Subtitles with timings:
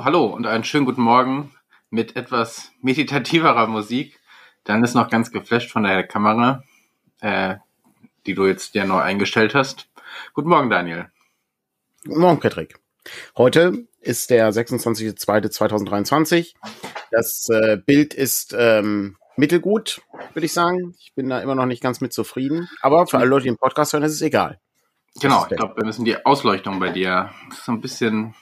[0.00, 1.52] So, hallo und einen schönen guten Morgen
[1.90, 4.18] mit etwas meditativerer Musik.
[4.64, 6.64] Dann ist noch ganz geflasht von der Kamera,
[7.20, 7.56] äh,
[8.24, 9.90] die du jetzt ja neu eingestellt hast.
[10.32, 11.10] Guten Morgen, Daniel.
[12.06, 12.78] Guten Morgen, Patrick.
[13.36, 16.54] Heute ist der 26.02.2023.
[17.10, 20.00] Das äh, Bild ist ähm, mittelgut,
[20.32, 20.94] würde ich sagen.
[20.98, 22.70] Ich bin da immer noch nicht ganz mit zufrieden.
[22.80, 24.60] Aber für alle Leute, die den Podcast hören, ist es egal.
[25.20, 28.34] Genau, ich glaube, wir müssen die Ausleuchtung bei dir so ein bisschen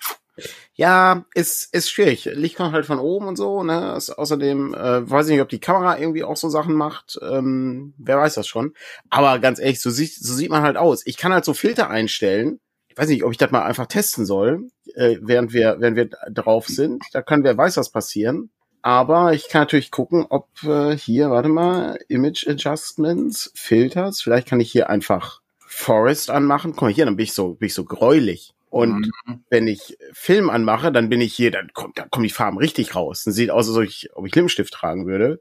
[0.74, 2.27] ja, ist, ist schwierig.
[2.33, 3.95] Licht kommt halt von oben und so, ne?
[3.97, 7.19] Ist außerdem, äh, weiß ich nicht, ob die Kamera irgendwie auch so Sachen macht.
[7.23, 8.74] Ähm, wer weiß das schon.
[9.11, 11.06] Aber ganz ehrlich, so sieht, so sieht man halt aus.
[11.06, 12.61] Ich kann halt so Filter einstellen.
[12.89, 16.11] Ich weiß nicht, ob ich das mal einfach testen soll, äh, während wir, während wir
[16.31, 17.03] drauf sind.
[17.12, 18.50] Da kann wer weiß was passieren.
[18.83, 24.22] Aber ich kann natürlich gucken, ob äh, hier, warte mal, Image Adjustments, Filters.
[24.22, 26.72] Vielleicht kann ich hier einfach Forest anmachen.
[26.72, 28.55] Guck mal hier, dann bin ich so, bin ich so gräulich.
[28.70, 29.44] Und mhm.
[29.50, 32.94] wenn ich Film anmache, dann bin ich hier, dann kommt, dann kommen die Farben richtig
[32.94, 33.25] raus.
[33.25, 35.41] Dann sieht aus, als ob ich, ob ich Lippenstift tragen würde.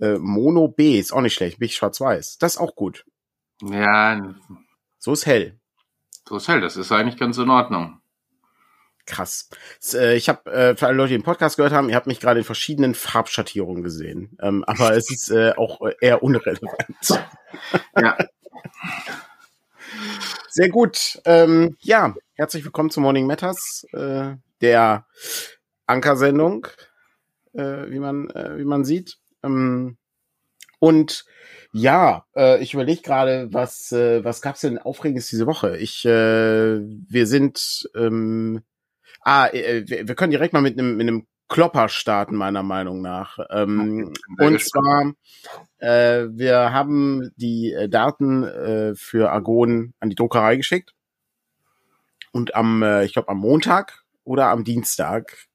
[0.00, 2.38] Äh, Mono B ist auch nicht schlecht, bin ich schwarz-weiß.
[2.38, 3.04] Das ist auch gut.
[3.62, 4.34] Ja.
[4.98, 5.58] So ist hell.
[6.28, 8.00] So ist hell, das ist eigentlich ganz in Ordnung.
[9.06, 9.48] Krass.
[9.94, 12.18] Äh, ich habe äh, für alle Leute, die den Podcast gehört haben, ihr habt mich
[12.18, 14.36] gerade in verschiedenen Farbschattierungen gesehen.
[14.42, 17.22] Ähm, aber es ist äh, auch eher unrelevant.
[17.96, 18.18] Ja.
[20.50, 21.20] Sehr gut.
[21.24, 25.06] Ähm, ja, herzlich willkommen zu Morning Matters, äh, der
[25.86, 26.66] Ankersendung,
[27.52, 29.18] äh, wie man äh, wie man sieht.
[29.42, 29.98] Ähm,
[30.78, 31.24] und
[31.72, 35.76] ja, äh, ich überlege gerade, was äh, was gab's denn aufregendes diese Woche?
[35.78, 38.62] Ich äh, wir sind ähm,
[39.22, 43.02] ah äh, wir, wir können direkt mal mit einem mit einem Klopper starten, meiner Meinung
[43.02, 43.38] nach.
[43.50, 45.12] Ähm, und zwar,
[45.78, 50.94] äh, wir haben die äh, Daten äh, für Argon an die Druckerei geschickt.
[52.32, 55.46] Und am, äh, ich glaube, am Montag oder am Dienstag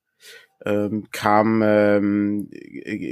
[0.66, 2.50] ähm, kam, ähm,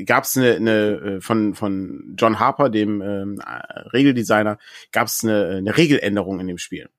[0.05, 3.41] gab es eine, eine äh, von von John Harper, dem ähm,
[3.91, 4.57] Regeldesigner,
[4.91, 6.89] gab es eine, eine Regeländerung in dem Spiel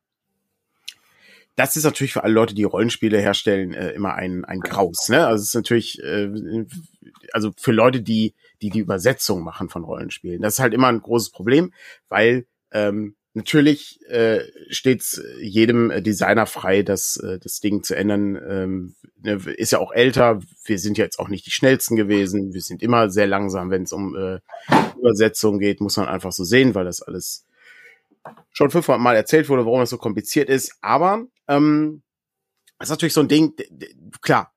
[1.60, 5.10] das ist natürlich für alle Leute, die Rollenspiele herstellen, äh, immer ein, ein Graus.
[5.10, 5.26] Ne?
[5.26, 6.30] Also es ist natürlich, äh,
[7.32, 11.02] also für Leute, die, die die Übersetzung machen von Rollenspielen, das ist halt immer ein
[11.02, 11.74] großes Problem,
[12.08, 15.04] weil ähm, natürlich äh, steht
[15.38, 18.40] jedem Designer frei, das, äh, das Ding zu ändern.
[18.48, 20.40] Ähm, ne, ist ja auch älter.
[20.64, 22.54] Wir sind ja jetzt auch nicht die schnellsten gewesen.
[22.54, 24.38] Wir sind immer sehr langsam, wenn es um äh,
[24.98, 27.44] Übersetzung geht, muss man einfach so sehen, weil das alles
[28.52, 30.76] schon fünfmal Mal erzählt wurde, warum es so kompliziert ist.
[30.80, 32.02] Aber ähm,
[32.78, 33.54] das ist natürlich so ein Ding,
[34.22, 34.52] klar,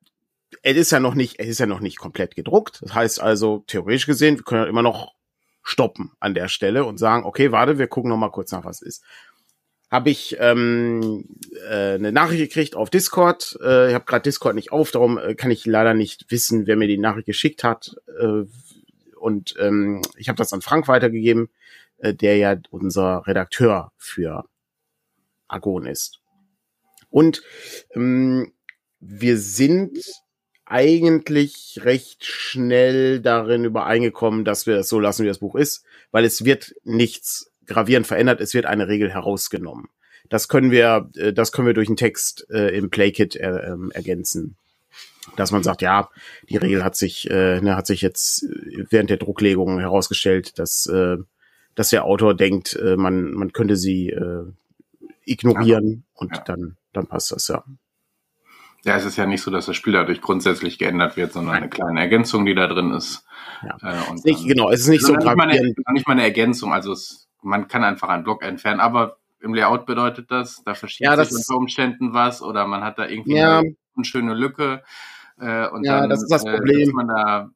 [0.61, 2.81] es ist ja noch nicht, es ist ja noch nicht komplett gedruckt.
[2.81, 5.13] Das heißt also, theoretisch gesehen, wir können halt immer noch
[5.61, 8.81] stoppen an der Stelle und sagen, okay, warte, wir gucken noch mal kurz nach, was
[8.81, 9.03] ist.
[9.89, 11.25] Habe ich ähm,
[11.69, 13.57] äh, eine Nachricht gekriegt auf Discord.
[13.61, 16.75] Äh, ich habe gerade Discord nicht auf, darum äh, kann ich leider nicht wissen, wer
[16.75, 17.95] mir die Nachricht geschickt hat.
[18.19, 18.45] Äh,
[19.17, 21.49] und ähm, ich habe das an Frank weitergegeben
[22.03, 24.45] äh, der ja unser Redakteur für
[25.47, 26.19] Argon ist.
[27.09, 27.41] Und
[27.95, 28.51] ähm,
[28.99, 29.97] wir sind
[30.65, 36.25] eigentlich recht schnell darin übereingekommen, dass wir es so lassen, wie das Buch ist, weil
[36.25, 39.87] es wird nichts gravierend verändert, es wird eine Regel herausgenommen.
[40.29, 43.91] Das können wir, äh, das können wir durch einen Text äh, im Playkit er, ähm,
[43.91, 44.57] ergänzen.
[45.37, 46.09] Dass man sagt, ja,
[46.49, 48.45] die Regel hat sich, äh, ne, hat sich jetzt
[48.89, 51.17] während der Drucklegung herausgestellt, dass äh,
[51.75, 54.45] dass der Autor denkt, äh, man, man könnte sie äh,
[55.25, 56.21] ignorieren ja.
[56.21, 56.43] und ja.
[56.43, 57.63] dann, dann passt das, ja.
[58.85, 61.69] Ja, es ist ja nicht so, dass das Spiel dadurch grundsätzlich geändert wird, sondern eine
[61.69, 63.25] kleine Ergänzung, die da drin ist.
[63.61, 63.77] Ja.
[63.81, 66.23] Äh, und nicht, dann, genau, es ist nicht so nicht mal, eine, nicht mal eine
[66.23, 70.73] Ergänzung, also es, man kann einfach einen Block entfernen, aber im Layout bedeutet das, da
[70.73, 73.59] verschiebt ja, sich unter Umständen was oder man hat da irgendwie ja.
[73.59, 74.83] eine schöne Lücke
[75.39, 76.89] äh, und ja, dann das ist, das Problem.
[76.89, 77.49] Äh, man da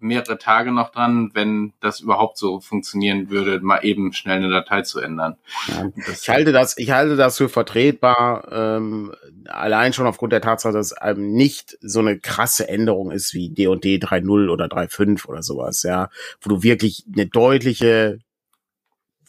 [0.00, 4.82] mehrere Tage noch dran, wenn das überhaupt so funktionieren würde, mal eben schnell eine Datei
[4.82, 5.36] zu ändern.
[5.66, 9.14] Ja, ich halte das, ich halte das für vertretbar, ähm,
[9.46, 13.48] allein schon aufgrund der Tatsache, dass es ähm, nicht so eine krasse Änderung ist wie
[13.48, 16.10] D&D 3.0 oder 3.5 oder sowas, ja,
[16.42, 18.18] wo du wirklich eine deutliche,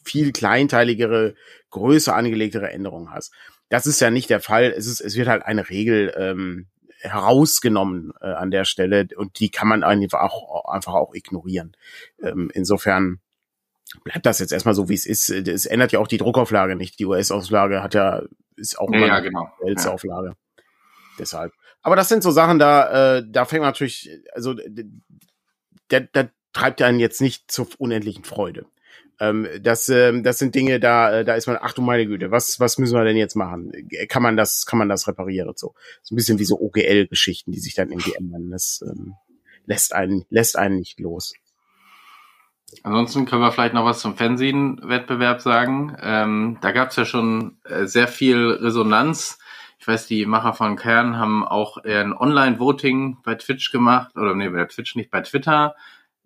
[0.04, 1.36] viel kleinteiligere,
[1.70, 3.32] größer angelegtere Änderung hast.
[3.70, 4.74] Das ist ja nicht der Fall.
[4.76, 6.68] Es ist, es wird halt eine Regel ähm,
[7.01, 11.75] herausgenommen äh, an der Stelle und die kann man einfach auch, einfach auch ignorieren.
[12.22, 13.19] Ähm, insofern
[14.04, 15.30] bleibt das jetzt erstmal so, wie es ist.
[15.30, 17.00] Es ändert ja auch die Druckauflage nicht.
[17.00, 18.22] Die US-Auflage hat ja,
[18.56, 19.51] ist auch immer ja, genau.
[19.66, 20.30] eine Auflage.
[20.30, 20.63] Ja.
[21.18, 21.54] Deshalb.
[21.81, 24.56] Aber das sind so Sachen, da, äh, da fängt man natürlich, also
[25.90, 28.66] der, der treibt einen jetzt nicht zur unendlichen Freude.
[29.19, 32.31] Ähm, das, ähm, das sind Dinge, da, äh, da ist man, ach du meine Güte,
[32.31, 33.71] was, was müssen wir denn jetzt machen?
[34.07, 35.51] Kann man das, kann man das reparieren?
[35.56, 35.74] So,
[36.04, 38.50] so ein bisschen wie so OGL-Geschichten, die sich dann irgendwie ändern.
[38.50, 39.16] Das ähm,
[39.66, 41.33] lässt einen, lässt einen nicht los.
[42.83, 45.98] Ansonsten können wir vielleicht noch was zum Fernsehen-Wettbewerb sagen.
[46.01, 49.39] Ähm, da gab es ja schon äh, sehr viel Resonanz.
[49.80, 54.50] Ich weiß, die Macher von Kern haben auch ein Online-Voting bei Twitch gemacht, oder nee,
[54.50, 55.75] bei Twitch nicht, bei Twitter.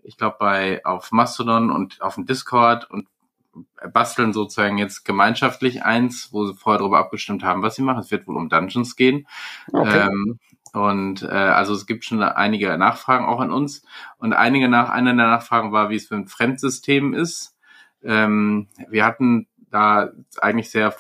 [0.04, 3.08] Ich glaube, bei auf Mastodon und auf dem Discord und
[3.94, 8.00] basteln sozusagen jetzt gemeinschaftlich eins, wo sie vorher darüber abgestimmt haben, was sie machen.
[8.00, 9.28] Es wird wohl um Dungeons gehen.
[9.72, 10.08] Okay.
[10.08, 10.40] Ähm,
[10.74, 13.84] und äh, also es gibt schon einige Nachfragen auch an uns.
[14.18, 17.56] Und einige nach, eine der Nachfragen war, wie es für ein Fremdsystem ist.
[18.04, 20.10] Ähm, wir hatten da
[20.42, 20.96] eigentlich sehr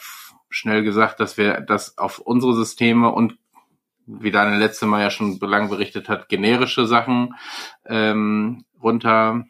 [0.49, 3.37] schnell gesagt, dass wir das auf unsere Systeme und
[4.05, 7.33] wie Daniel letzte Mal ja schon lang berichtet hat, generische Sachen
[7.85, 9.45] ähm, runter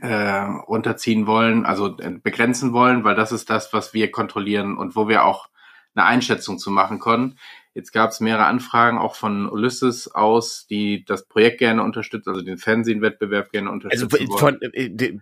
[0.00, 5.08] äh, runterziehen wollen, also begrenzen wollen, weil das ist das, was wir kontrollieren und wo
[5.08, 5.48] wir auch
[5.94, 7.38] eine Einschätzung zu machen können.
[7.74, 12.42] Jetzt gab es mehrere Anfragen auch von Ulysses aus, die das Projekt gerne unterstützt, also
[12.42, 15.20] den Fernsehwettbewerb gerne unterstützen also von, wollen.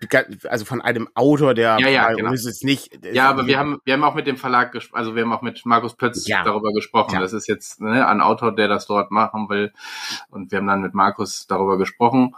[0.49, 2.31] Also von einem Autor, der ja, ja, genau.
[2.31, 2.99] Ulysses nicht.
[3.13, 5.43] Ja, aber wir haben wir haben auch mit dem Verlag gesprochen, also wir haben auch
[5.43, 6.45] mit Markus Pötz ja.
[6.45, 7.15] darüber gesprochen.
[7.15, 7.21] Ja.
[7.21, 9.73] Das ist jetzt ne, ein Autor, der das dort machen will,
[10.31, 12.35] und wir haben dann mit Markus darüber gesprochen.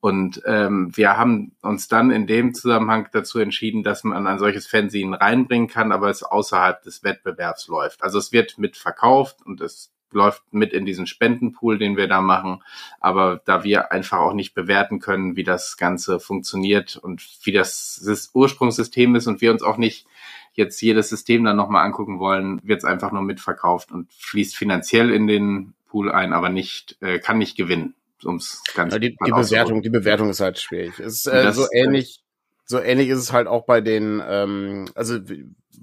[0.00, 4.66] Und ähm, wir haben uns dann in dem Zusammenhang dazu entschieden, dass man ein solches
[4.66, 8.02] Fernsehen reinbringen kann, aber es außerhalb des Wettbewerbs läuft.
[8.02, 12.22] Also es wird mit verkauft und es läuft mit in diesen Spendenpool, den wir da
[12.22, 12.62] machen.
[12.98, 18.30] Aber da wir einfach auch nicht bewerten können, wie das Ganze funktioniert und wie das
[18.32, 20.06] Ursprungssystem ist und wir uns auch nicht
[20.54, 25.10] jetzt jedes System dann nochmal angucken wollen, wird es einfach nur mitverkauft und fließt finanziell
[25.10, 27.94] in den Pool ein, aber nicht, äh, kann nicht gewinnen
[28.24, 30.98] ums ganz ja, die, die Bewertung, die Bewertung ist halt schwierig.
[30.98, 32.22] Es ist äh, so ähnlich,
[32.64, 35.18] so ähnlich ist es halt auch bei den, ähm, also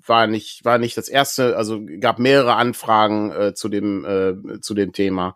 [0.06, 4.74] war nicht, war nicht das erste, also gab mehrere Anfragen äh, zu dem, äh, zu
[4.74, 5.36] dem Thema.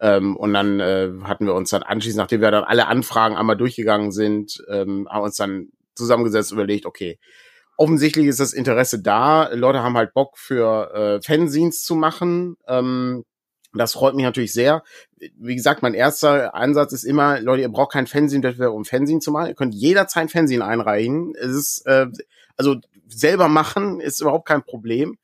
[0.00, 3.56] Ähm, und dann äh, hatten wir uns dann anschließend, nachdem wir dann alle Anfragen einmal
[3.56, 7.18] durchgegangen sind, ähm, haben uns dann zusammengesetzt überlegt, okay,
[7.76, 9.48] offensichtlich ist das Interesse da.
[9.52, 12.56] Leute haben halt Bock für äh, Fanzines zu machen.
[12.66, 13.24] Ähm,
[13.74, 14.82] das freut mich natürlich sehr.
[15.36, 19.30] Wie gesagt, mein erster Ansatz ist immer, Leute, ihr braucht kein Fernsehen-Wettbewerb, um Fernsehen zu
[19.30, 19.48] machen.
[19.48, 21.34] Ihr könnt jederzeit Fernsehen einreichen.
[21.38, 22.06] Es ist, äh,
[22.56, 22.76] also
[23.08, 25.18] selber machen ist überhaupt kein Problem.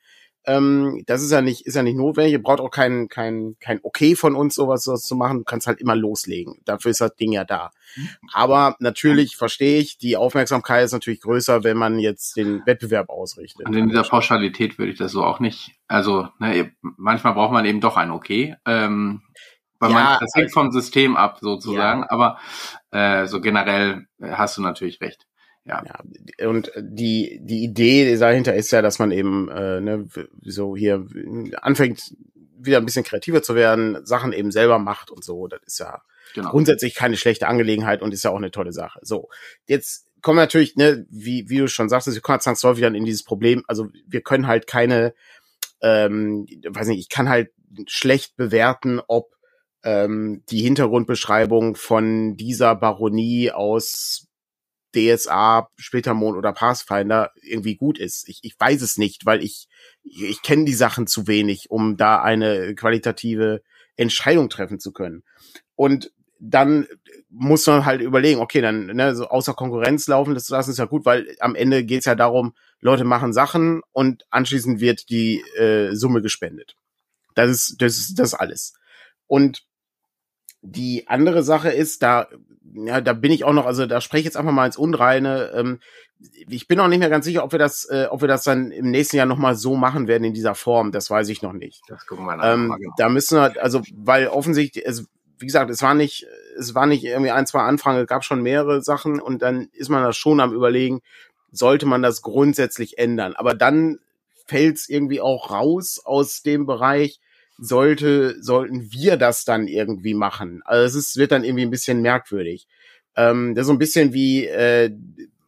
[0.47, 2.33] Ähm, das ist ja nicht, ist ja nicht notwendig.
[2.33, 5.39] Ihr braucht auch kein, kein, kein Okay von uns, sowas, sowas zu machen.
[5.39, 6.61] Du kannst halt immer loslegen.
[6.65, 7.71] Dafür ist das Ding ja da.
[8.33, 13.67] Aber natürlich verstehe ich, die Aufmerksamkeit ist natürlich größer, wenn man jetzt den Wettbewerb ausrichtet.
[13.67, 17.65] Und in dieser Pauschalität würde ich das so auch nicht, also ne, manchmal braucht man
[17.65, 18.57] eben doch ein Okay.
[18.67, 19.23] Ähm,
[19.81, 22.11] weil ja, man, das hängt vom System ab sozusagen, ja.
[22.11, 22.39] aber
[22.91, 25.27] äh, so generell hast du natürlich recht.
[25.67, 25.83] Ja.
[25.87, 26.49] ja.
[26.49, 30.07] Und die, die Idee dahinter ist ja, dass man eben äh, ne,
[30.43, 31.07] so hier
[31.63, 32.15] anfängt,
[32.59, 35.47] wieder ein bisschen kreativer zu werden, Sachen eben selber macht und so.
[35.49, 36.03] Das ist ja
[36.35, 36.51] genau.
[36.51, 39.01] grundsätzlich keine schlechte Angelegenheit und ist ja auch eine tolle Sache.
[39.03, 39.29] So,
[39.67, 43.05] jetzt kommen wir natürlich, ne, wie, wie du schon sagst, wir kommen zwangsläufig dann in
[43.05, 43.63] dieses Problem.
[43.67, 45.15] Also wir können halt keine,
[45.81, 47.51] ähm, weiß nicht, ich kann halt
[47.87, 49.35] schlecht bewerten, ob
[49.83, 54.29] ähm, die Hintergrundbeschreibung von dieser Baronie aus
[54.95, 58.29] DSA, Splittermond oder Pathfinder irgendwie gut ist.
[58.29, 59.69] Ich, ich weiß es nicht, weil ich,
[60.03, 63.63] ich kenne die Sachen zu wenig, um da eine qualitative
[63.97, 65.25] Entscheidung treffen zu können.
[65.75, 66.87] Und dann
[67.31, 70.85] muss man halt überlegen, okay, dann ne, so außer Konkurrenz laufen das lassen ist ja
[70.85, 75.95] gut, weil am Ende geht's ja darum, Leute machen Sachen und anschließend wird die äh,
[75.95, 76.77] Summe gespendet.
[77.35, 78.75] Das ist, das ist das alles.
[79.27, 79.65] Und
[80.61, 82.29] die andere Sache ist, da
[82.73, 85.51] ja, da bin ich auch noch, also da spreche ich jetzt einfach mal ins Unreine.
[85.55, 85.81] Ähm,
[86.49, 88.71] ich bin auch nicht mehr ganz sicher, ob wir das, äh, ob wir das dann
[88.71, 90.91] im nächsten Jahr nochmal so machen werden in dieser Form.
[90.93, 91.83] Das weiß ich noch nicht.
[91.89, 92.55] Das gucken wir nach.
[92.55, 92.95] Ähm, genau.
[92.97, 95.05] Da müssen wir, also, weil offensichtlich, also,
[95.39, 96.27] wie gesagt, es war nicht,
[96.59, 99.91] es war nicht irgendwie ein, zwei Anfragen, es gab schon mehrere Sachen und dann ist
[99.91, 101.01] man da schon am überlegen,
[101.51, 103.35] sollte man das grundsätzlich ändern.
[103.35, 103.99] Aber dann
[104.47, 107.21] fällt es irgendwie auch raus aus dem Bereich,
[107.59, 110.63] sollte, sollten wir das dann irgendwie machen.
[110.65, 112.67] Also es ist, wird dann irgendwie ein bisschen merkwürdig.
[113.17, 114.91] Ähm, das ist so ein bisschen wie, äh,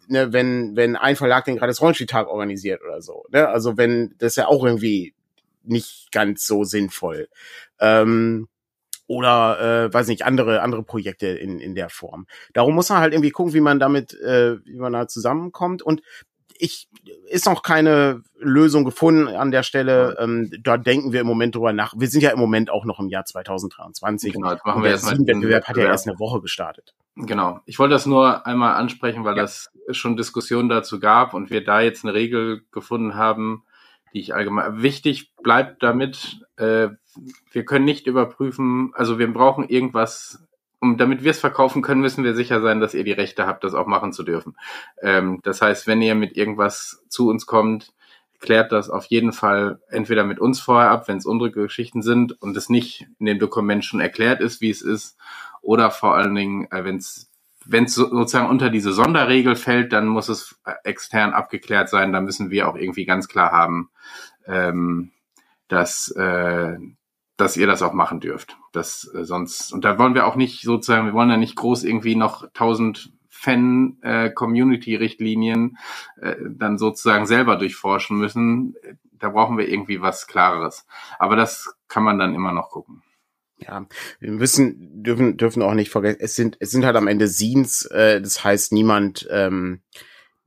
[0.09, 3.25] ne, wenn, wenn ein Verlag den gerade Rollenspieltag organisiert oder so.
[3.31, 3.49] Ne?
[3.49, 5.15] Also wenn, das ist ja auch irgendwie
[5.65, 7.29] nicht ganz so sinnvoll.
[7.81, 8.49] Ähm,
[9.09, 12.27] oder äh, weiß nicht andere andere Projekte in in der Form.
[12.55, 16.03] Darum muss man halt irgendwie gucken, wie man damit äh, wie man da zusammenkommt und
[16.59, 16.89] ich
[17.29, 20.17] ist noch keine Lösung gefunden an der Stelle.
[20.19, 21.95] Ähm, da denken wir im Moment drüber nach.
[21.97, 24.35] Wir sind ja im Moment auch noch im Jahr 2023.
[24.35, 25.17] Genau, machen wir jetzt mal.
[25.17, 26.95] Der Wettbewerb hat ja erst eine Woche gestartet.
[27.17, 27.61] Genau.
[27.65, 29.43] Ich wollte das nur einmal ansprechen, weil ja.
[29.43, 33.65] das es schon Diskussionen dazu gab und wir da jetzt eine Regel gefunden haben,
[34.13, 36.89] die ich allgemein wichtig bleibt damit, äh,
[37.51, 40.46] wir können nicht überprüfen, also wir brauchen irgendwas,
[40.81, 43.65] um damit wir es verkaufen können, müssen wir sicher sein, dass ihr die Rechte habt,
[43.65, 44.57] das auch machen zu dürfen.
[45.01, 47.95] Ähm, das heißt, wenn ihr mit irgendwas zu uns kommt,
[48.41, 52.41] klärt das auf jeden Fall entweder mit uns vorher ab, wenn es unsere Geschichten sind
[52.43, 55.17] und es nicht in dem Dokument schon erklärt ist, wie es ist,
[55.63, 57.31] oder vor allen Dingen, äh, wenn es
[57.69, 62.13] wenn es sozusagen unter diese Sonderregel fällt, dann muss es äh, extern abgeklärt sein.
[62.13, 63.91] Da müssen wir auch irgendwie ganz klar haben,
[64.47, 65.11] ähm,
[65.67, 66.77] dass, äh,
[67.37, 68.57] dass ihr das auch machen dürft.
[68.73, 71.85] Das äh, sonst und da wollen wir auch nicht sozusagen, wir wollen ja nicht groß
[71.85, 75.77] irgendwie noch tausend Fan-Community-Richtlinien
[76.21, 78.75] äh, äh, dann sozusagen selber durchforschen müssen.
[79.13, 80.87] Da brauchen wir irgendwie was Klareres.
[81.19, 83.03] Aber das kann man dann immer noch gucken.
[83.59, 83.87] Ja,
[84.21, 87.87] wir müssen, dürfen, dürfen auch nicht vergessen, es sind, es sind halt am Ende Scenes,
[87.87, 89.81] äh, das heißt, niemand, ähm,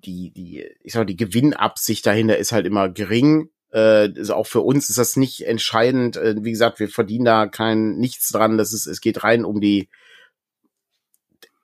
[0.05, 3.49] die, die, ich sag mal, die Gewinnabsicht dahinter ist halt immer gering.
[3.71, 6.17] Äh, also auch für uns ist das nicht entscheidend.
[6.17, 8.57] Äh, wie gesagt, wir verdienen da kein nichts dran.
[8.57, 9.89] Das ist, es geht rein um die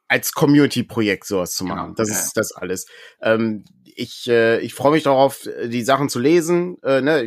[0.08, 1.96] als Community-Projekt sowas zu machen.
[1.96, 2.16] Genau, das ja.
[2.16, 2.86] ist das alles.
[3.22, 6.78] Ähm, ich, äh, ich freue mich darauf, die Sachen zu lesen.
[6.84, 7.24] Äh, ne?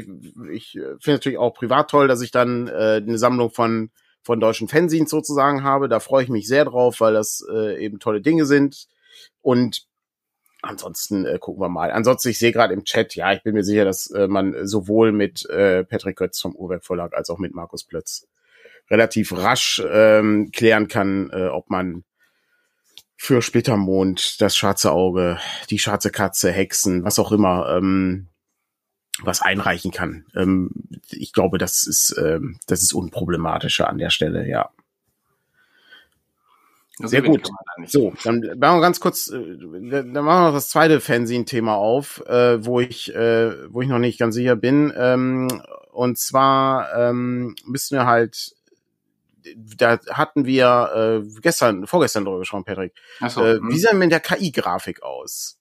[0.52, 3.90] Ich, ich finde natürlich auch privat toll, dass ich dann äh, eine Sammlung von
[4.22, 5.88] von deutschen Fanzines sozusagen habe.
[5.88, 8.86] Da freue ich mich sehr drauf, weil das äh, eben tolle Dinge sind.
[9.40, 9.87] Und
[10.62, 11.90] ansonsten äh, gucken wir mal.
[11.90, 15.12] Ansonsten, ich sehe gerade im Chat, ja, ich bin mir sicher, dass äh, man sowohl
[15.12, 18.26] mit äh, Patrick Götz vom Uhrwerk Verlag als auch mit Markus Plötz
[18.90, 22.04] relativ rasch ähm, klären kann, äh, ob man
[23.16, 25.38] für Splittermond, das schwarze Auge,
[25.70, 28.28] die schwarze Katze, Hexen, was auch immer, ähm,
[29.22, 30.24] was einreichen kann.
[30.36, 30.70] Ähm,
[31.10, 34.70] ich glaube, das ist, ähm, das ist unproblematischer an der Stelle, ja.
[37.00, 37.48] Also Sehr gut.
[37.86, 42.24] So, dann machen wir ganz kurz, äh, dann machen wir noch das zweite Fernsehen-Thema auf,
[42.26, 44.92] äh, wo ich, äh, wo ich noch nicht ganz sicher bin.
[44.96, 45.48] Ähm,
[45.92, 48.54] und zwar ähm, müssen wir halt,
[49.54, 52.94] da hatten wir äh, gestern, vorgestern drüber gesprochen, Patrick.
[53.20, 53.76] Ach so, äh, wie hm.
[53.76, 55.60] sieht denn mit der KI-Grafik aus?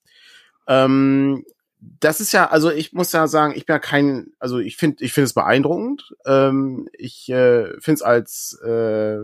[0.68, 1.46] Ähm,
[1.80, 5.04] das ist ja, also ich muss ja sagen, ich bin ja kein, also ich finde,
[5.04, 6.16] ich finde es beeindruckend.
[6.26, 9.20] Ähm, ich äh, finde es als, äh,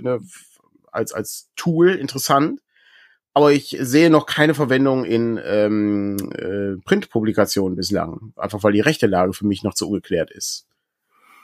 [0.00, 0.20] ne,
[0.94, 2.60] als als Tool interessant,
[3.34, 9.06] aber ich sehe noch keine Verwendung in ähm, äh, Printpublikationen bislang, einfach weil die rechte
[9.06, 10.66] Lage für mich noch zu ungeklärt ist.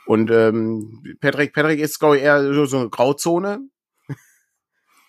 [0.06, 3.60] Und ähm, Patrick, Patrick ist glaube ich eher so, so eine Grauzone.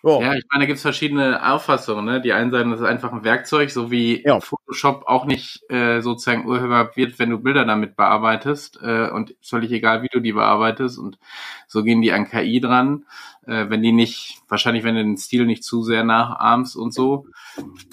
[0.04, 0.20] Oh.
[0.22, 2.06] Ja, ich meine, da gibt's verschiedene Auffassungen.
[2.06, 2.22] Ne?
[2.22, 4.40] Die einen sagen, das ist einfach ein Werkzeug, so wie ja.
[4.40, 9.72] Photoshop auch nicht äh, sozusagen urheber wird, wenn du Bilder damit bearbeitest äh, und völlig
[9.72, 10.98] egal, wie du die bearbeitest.
[10.98, 11.20] Und
[11.68, 13.06] so gehen die an KI dran,
[13.46, 17.28] äh, wenn die nicht, wahrscheinlich wenn du den Stil nicht zu sehr nachahmst und so.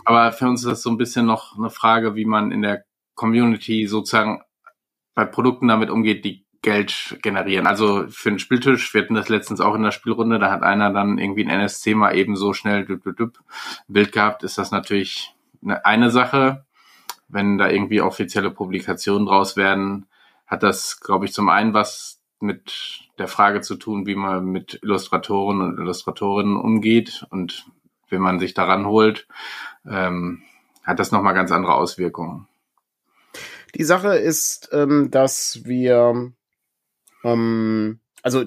[0.07, 2.85] Aber für uns ist das so ein bisschen noch eine Frage, wie man in der
[3.17, 4.41] Community sozusagen
[5.15, 7.67] bei Produkten damit umgeht, die Geld generieren.
[7.67, 10.93] Also für einen Spieltisch, wir hatten das letztens auch in der Spielrunde, da hat einer
[10.93, 13.39] dann irgendwie ein NSC mal eben so schnell düpp, düpp, düpp,
[13.87, 16.65] Bild gehabt, ist das natürlich eine, eine Sache.
[17.29, 20.07] Wenn da irgendwie offizielle Publikationen draus werden,
[20.47, 24.81] hat das, glaube ich, zum einen was mit der Frage zu tun, wie man mit
[24.83, 27.67] Illustratoren und Illustratorinnen umgeht und
[28.09, 29.29] wenn man sich daran holt,
[29.87, 30.43] ähm,
[30.85, 32.49] hat das nochmal ganz andere Auswirkungen.
[33.75, 36.33] Die Sache ist, ähm, dass wir
[37.25, 38.45] ähm, also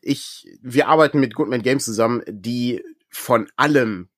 [0.00, 4.08] ich, wir arbeiten mit Goodman Games zusammen, die von allem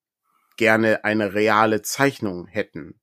[0.57, 3.01] gerne eine reale Zeichnung hätten.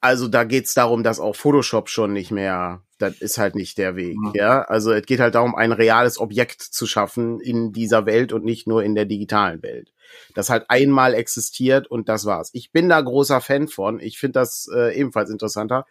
[0.00, 3.94] Also da geht's darum, dass auch Photoshop schon nicht mehr, das ist halt nicht der
[3.94, 4.32] Weg, mhm.
[4.34, 4.62] ja.
[4.62, 8.66] Also es geht halt darum, ein reales Objekt zu schaffen in dieser Welt und nicht
[8.66, 9.92] nur in der digitalen Welt.
[10.34, 12.50] Das halt einmal existiert und das war's.
[12.52, 14.00] Ich bin da großer Fan von.
[14.00, 15.86] Ich finde das äh, ebenfalls interessanter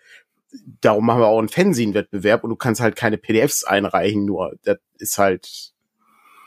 [0.82, 4.78] darum machen wir auch einen Fanzine-Wettbewerb und du kannst halt keine PDFs einreichen, nur das
[4.98, 5.74] ist halt,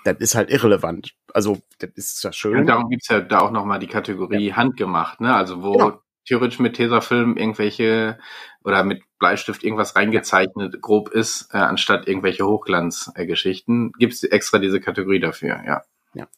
[0.04, 1.14] das ist halt irrelevant.
[1.32, 2.58] Also, das ist ja schön.
[2.58, 4.56] Und darum gibt's ja da auch nochmal die Kategorie ja.
[4.56, 5.34] handgemacht, ne?
[5.34, 6.00] Also, wo genau.
[6.26, 8.18] theoretisch mit Tesafilm irgendwelche
[8.62, 14.80] oder mit Bleistift irgendwas reingezeichnet grob ist, äh, anstatt irgendwelche Hochglanzgeschichten, äh, gibt's extra diese
[14.80, 15.82] Kategorie dafür, ja.
[16.14, 16.28] Ja.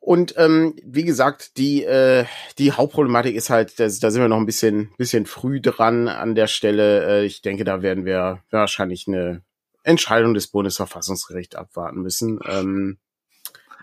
[0.00, 2.24] Und ähm, wie gesagt, die, äh,
[2.58, 6.34] die Hauptproblematik ist halt, das, da sind wir noch ein bisschen, bisschen früh dran an
[6.34, 7.06] der Stelle.
[7.06, 9.42] Äh, ich denke, da werden wir wahrscheinlich eine
[9.82, 12.40] Entscheidung des Bundesverfassungsgerichts abwarten müssen.
[12.48, 12.98] Ähm,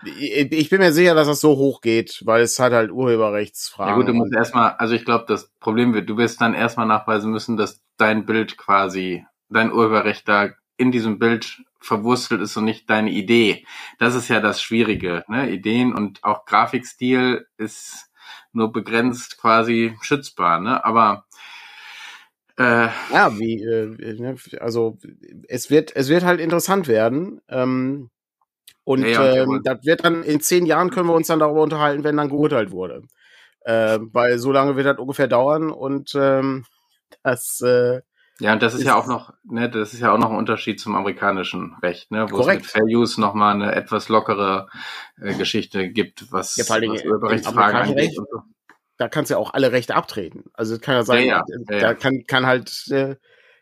[0.04, 3.92] ich, ich bin mir sicher, dass das so hoch geht, weil es hat halt Urheberrechtsfragen.
[3.92, 6.86] Ja gut, du musst erstmal, also ich glaube, das Problem wird, du wirst dann erstmal
[6.86, 12.64] nachweisen müssen, dass dein Bild quasi, dein Urheberrecht da in diesem Bild verwurstelt ist und
[12.64, 13.64] nicht deine Idee.
[13.98, 15.24] Das ist ja das Schwierige.
[15.28, 15.50] Ne?
[15.50, 18.10] Ideen und auch Grafikstil ist
[18.52, 20.84] nur begrenzt quasi schützbar, ne?
[20.84, 21.24] Aber
[22.58, 24.98] äh, ja, wie, äh, ne, also
[25.46, 27.40] es wird, es wird halt interessant werden.
[27.48, 28.10] Ähm,
[28.82, 31.62] und ja, ja, ähm, das wird dann in zehn Jahren können wir uns dann darüber
[31.62, 33.02] unterhalten, wenn dann geurteilt wurde.
[33.60, 36.64] Äh, weil so lange wird das ungefähr dauern und ähm,
[37.22, 38.00] das äh,
[38.40, 40.36] ja, und das ist, ist, ja auch noch, ne, das ist ja auch noch ein
[40.36, 42.66] Unterschied zum amerikanischen Recht, ne, wo korrekt.
[42.66, 44.68] es mit Fair Use nochmal eine etwas lockere
[45.20, 47.96] äh, Geschichte gibt, was, ja, vor was Urheberrechtsfragen angeht.
[47.96, 48.42] Recht, so.
[48.96, 50.44] Da kannst du ja auch alle Rechte abtreten.
[50.54, 53.16] Also es kann ja sein, ja, ja, da kann, kann halt, äh,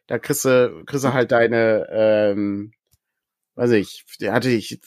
[0.07, 2.73] da kriegst du, kriegst du halt deine, ähm,
[3.55, 4.79] weiß ich, der hatte ich,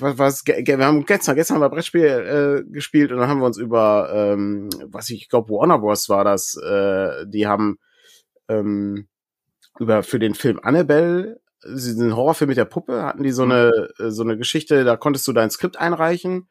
[0.00, 3.46] was, was, wir haben gestern, gestern haben wir Brettspiel äh, gespielt und dann haben wir
[3.46, 6.08] uns über, ähm, was ich, ich glaube Warner Bros.
[6.08, 7.78] war das, äh, die haben
[8.48, 9.08] ähm,
[9.78, 13.52] über für den Film Annabelle, diesen Horrorfilm mit der Puppe, hatten die so mhm.
[13.52, 16.48] eine so eine Geschichte, da konntest du dein Skript einreichen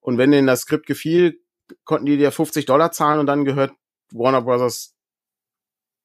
[0.00, 1.40] und wenn denen das Skript gefiel,
[1.84, 3.72] konnten die dir 50 Dollar zahlen und dann gehört
[4.12, 4.94] Warner Brothers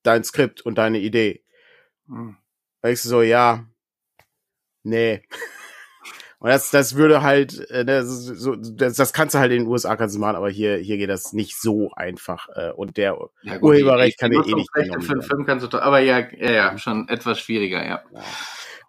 [0.03, 1.43] dein Skript und deine Idee.
[2.08, 2.38] Mhm.
[2.82, 3.65] Da ich so, ja,
[4.84, 5.24] nee.
[6.43, 9.59] Und das, das würde halt, äh, das, ne, so, das, das kannst du halt in
[9.59, 12.50] den USA kannst du machen, aber hier, hier geht das nicht so einfach.
[12.53, 15.81] Äh, und der ja, gut, Urheberrecht kann ja eh nicht für einen Film kannst du,
[15.81, 18.01] aber ja, ja, ja, schon etwas schwieriger, ja.
[18.13, 18.21] ja.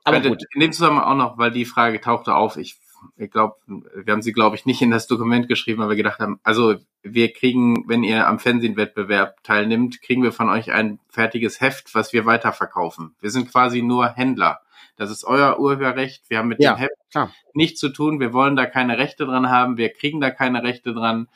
[0.02, 0.42] Aber gut.
[0.52, 2.75] in dem Zusammenhang auch noch, weil die Frage tauchte auf, ich,
[3.16, 6.18] ich glaube, wir haben sie, glaube ich, nicht in das Dokument geschrieben, weil wir gedacht
[6.18, 11.61] haben, also wir kriegen, wenn ihr am Fernsehwettbewerb teilnimmt, kriegen wir von euch ein fertiges
[11.61, 13.14] Heft, was wir weiterverkaufen.
[13.20, 14.58] Wir sind quasi nur Händler.
[14.97, 16.29] Das ist euer Urheberrecht.
[16.29, 18.21] Wir haben mit ja, dem Heft nichts zu tun.
[18.21, 19.77] Wir wollen da keine Rechte dran haben.
[19.77, 21.29] Wir kriegen da keine Rechte dran.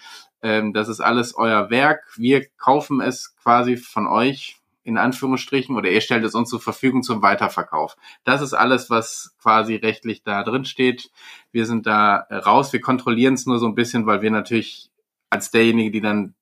[0.42, 2.04] Ähm, das ist alles euer Werk.
[2.16, 7.02] Wir kaufen es quasi von euch in Anführungsstrichen oder ihr stellt es uns zur Verfügung
[7.02, 7.96] zum Weiterverkauf.
[8.24, 11.10] Das ist alles, was quasi rechtlich da drin steht.
[11.52, 12.72] Wir sind da raus.
[12.72, 14.90] Wir kontrollieren es nur so ein bisschen, weil wir natürlich
[15.28, 16.34] als derjenige, die dann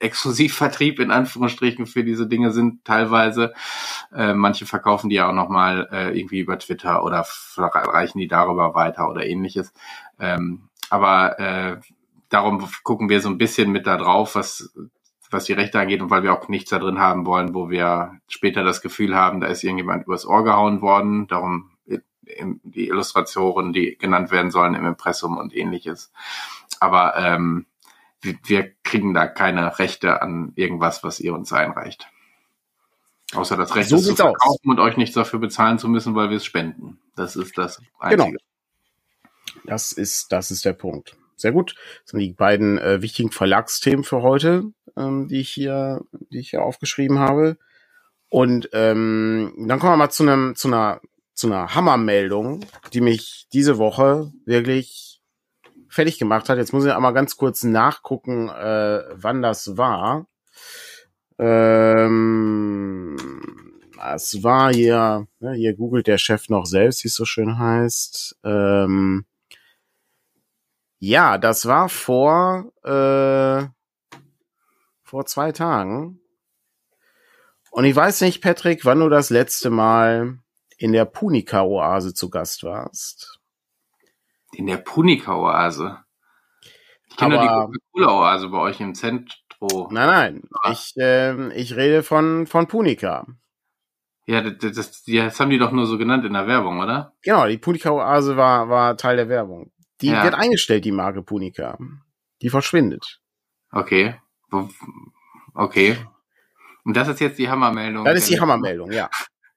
[0.00, 3.52] Exklusivvertrieb in Anführungsstrichen für diese Dinge sind teilweise.
[4.14, 7.24] Äh, manche verkaufen die ja auch nochmal äh, irgendwie über Twitter oder
[7.56, 9.72] reichen die darüber weiter oder ähnliches.
[10.18, 11.76] Ähm, aber äh,
[12.28, 14.72] darum gucken wir so ein bisschen mit da drauf, was
[15.32, 18.18] was die Rechte angeht und weil wir auch nichts da drin haben wollen, wo wir
[18.26, 21.28] später das Gefühl haben, da ist irgendjemand übers Ohr gehauen worden.
[21.28, 21.70] Darum
[22.62, 26.12] die Illustratoren, die genannt werden sollen im Impressum und ähnliches.
[26.80, 27.66] Aber ähm,
[28.22, 32.08] wir, wir kriegen da keine Rechte an irgendwas, was ihr uns einreicht.
[33.34, 34.58] Außer das Recht, so es zu verkaufen aus.
[34.64, 36.98] und euch nichts dafür bezahlen zu müssen, weil wir es spenden.
[37.14, 38.24] Das ist das Einzige.
[38.24, 38.38] Genau.
[39.64, 41.16] Das ist, das ist der Punkt.
[41.36, 41.74] Sehr gut.
[42.02, 46.50] Das sind die beiden äh, wichtigen Verlagsthemen für heute, ähm, die ich hier, die ich
[46.50, 47.56] hier aufgeschrieben habe.
[48.28, 51.00] Und ähm, dann kommen wir mal zu einem, zu einer,
[51.34, 55.09] zu einer Hammermeldung, die mich diese Woche wirklich
[55.90, 56.56] fertig gemacht hat.
[56.56, 60.26] Jetzt muss ich aber ganz kurz nachgucken, äh, wann das war.
[61.38, 63.16] Ähm,
[64.14, 68.38] es war hier, ne, hier googelt der Chef noch selbst, wie es so schön heißt.
[68.44, 69.26] Ähm,
[70.98, 73.66] ja, das war vor, äh,
[75.02, 76.20] vor zwei Tagen.
[77.70, 80.38] Und ich weiß nicht, Patrick, wann du das letzte Mal
[80.76, 83.39] in der Punika-Oase zu Gast warst.
[84.52, 85.98] In der Punika-Oase.
[87.08, 89.88] Ich kenne die Coca-Cola-Oase bei euch im Zentrum.
[89.92, 90.42] Nein, nein.
[90.72, 93.26] Ich, äh, ich rede von, von Punika.
[94.26, 97.14] Ja, das, das, das haben die doch nur so genannt in der Werbung, oder?
[97.22, 99.72] Genau, die Punika-Oase war, war Teil der Werbung.
[100.00, 100.22] Die ja.
[100.22, 101.78] wird eingestellt, die Marke Punika.
[102.40, 103.20] Die verschwindet.
[103.70, 104.14] Okay.
[105.54, 105.96] Okay.
[106.84, 108.04] Und das ist jetzt die Hammermeldung.
[108.04, 109.10] Das ist die Hammermeldung, ja.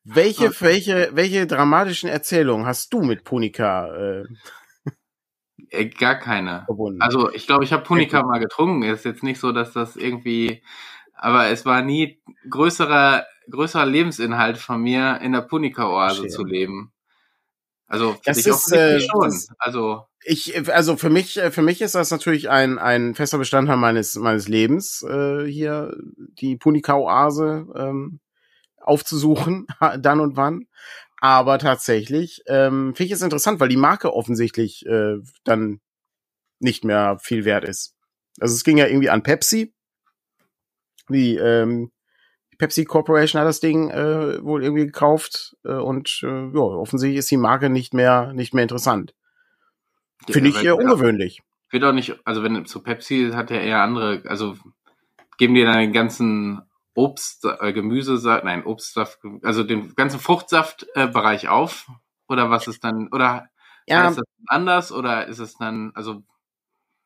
[0.03, 0.57] Welche, okay.
[0.59, 4.23] welche, welche dramatischen Erzählungen hast du mit Punika äh,
[5.73, 6.63] äh, gar keine.
[6.65, 7.01] Verbunden.
[7.01, 8.83] Also ich glaube, ich habe Punika mal getrunken.
[8.83, 10.63] Ist jetzt nicht so, dass das irgendwie,
[11.15, 16.91] aber es war nie größerer größerer Lebensinhalt von mir, in der Punika-Oase zu leben.
[17.87, 19.23] Also das ich ist, äh, schon.
[19.23, 23.37] Das, also ich, also für mich, äh, für mich ist das natürlich ein ein fester
[23.37, 28.19] Bestandteil meines meines Lebens äh, hier die Punika-Oase ähm,
[28.77, 29.67] aufzusuchen,
[29.99, 30.65] dann und wann.
[31.23, 35.79] Aber tatsächlich ähm, finde ich es interessant, weil die Marke offensichtlich äh, dann
[36.59, 37.95] nicht mehr viel wert ist.
[38.41, 39.73] Also es ging ja irgendwie an Pepsi.
[41.07, 41.93] Die ähm,
[42.57, 47.31] Pepsi Corporation hat das Ding äh, wohl irgendwie gekauft äh, und äh, ja, offensichtlich ist
[47.31, 49.15] die Marke nicht mehr nicht mehr interessant.
[50.29, 51.41] Finde ich eher ungewöhnlich.
[51.69, 54.57] Wird auch nicht, also wenn zu Pepsi hat ja eher andere, also
[55.37, 56.63] geben dir dann den ganzen
[56.95, 61.89] Obst, äh, Gemüsesaft, nein, Obstsaft, also den ganzen Fruchtsaftbereich äh, auf?
[62.27, 63.49] Oder was ist dann, oder
[63.87, 64.09] ja.
[64.09, 66.23] ist das anders oder ist es dann, also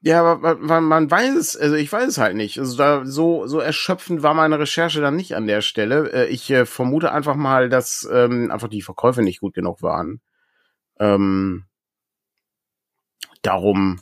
[0.01, 2.59] Ja, aber man, man weiß es, also ich weiß es halt nicht.
[2.59, 6.11] Also da so so erschöpfend war meine Recherche dann nicht an der Stelle.
[6.13, 10.21] Äh, ich äh, vermute einfach mal, dass ähm, einfach die Verkäufe nicht gut genug waren.
[10.99, 11.65] Ähm,
[13.41, 13.99] darum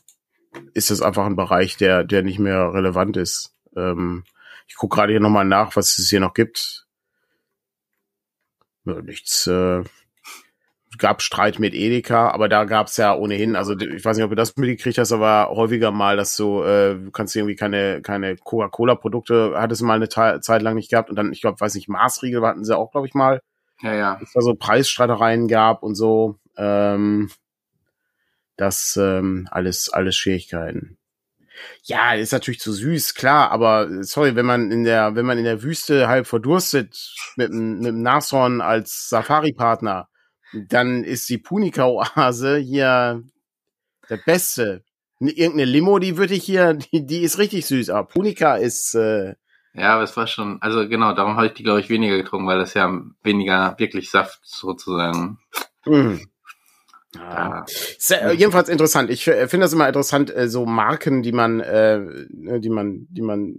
[0.73, 3.55] ist es einfach ein Bereich, der der nicht mehr relevant ist.
[3.75, 4.23] Ähm,
[4.67, 6.87] ich gucke gerade hier nochmal nach, was es hier noch gibt.
[8.83, 9.47] Nichts.
[9.47, 9.83] Äh,
[10.97, 14.35] gab Streit mit Edeka, aber da gab's ja ohnehin, also ich weiß nicht, ob du
[14.35, 19.53] das mitgekriegt hast, aber häufiger mal, dass du, äh, du kannst irgendwie keine, keine Coca-Cola-Produkte,
[19.55, 22.41] hattest du mal eine Zeit lang nicht gehabt und dann, ich glaube, weiß nicht, Maßriegel
[22.45, 23.41] hatten sie auch, glaube ich, mal.
[23.81, 24.17] Ja, ja.
[24.19, 26.39] Dass da so Preisstreitereien gab und so.
[26.57, 27.29] Ähm,
[28.55, 30.97] das ähm, alles, alles Schwierigkeiten.
[31.83, 35.43] Ja, ist natürlich zu süß, klar, aber sorry, wenn man in der, wenn man in
[35.43, 40.07] der Wüste halb verdurstet mit, mit einem Nashorn als Safari-Partner,
[40.53, 43.23] dann ist die Punika-Oase hier
[44.09, 44.83] der Beste.
[45.19, 48.95] Irgendeine Limo, die würde ich hier, die, die ist richtig süß, aber Punika ist.
[48.95, 49.35] Äh,
[49.73, 52.47] ja, aber es war schon, also genau, darum habe ich die, glaube ich, weniger getrunken,
[52.47, 52.89] weil das ja
[53.23, 55.39] weniger wirklich Saft sozusagen.
[55.85, 56.15] Mm.
[57.15, 57.65] Ja.
[57.97, 59.09] Sehr, jedenfalls interessant.
[59.09, 61.99] Ich finde das immer interessant, äh, so Marken, die man, äh,
[62.29, 63.57] ne, die man, die man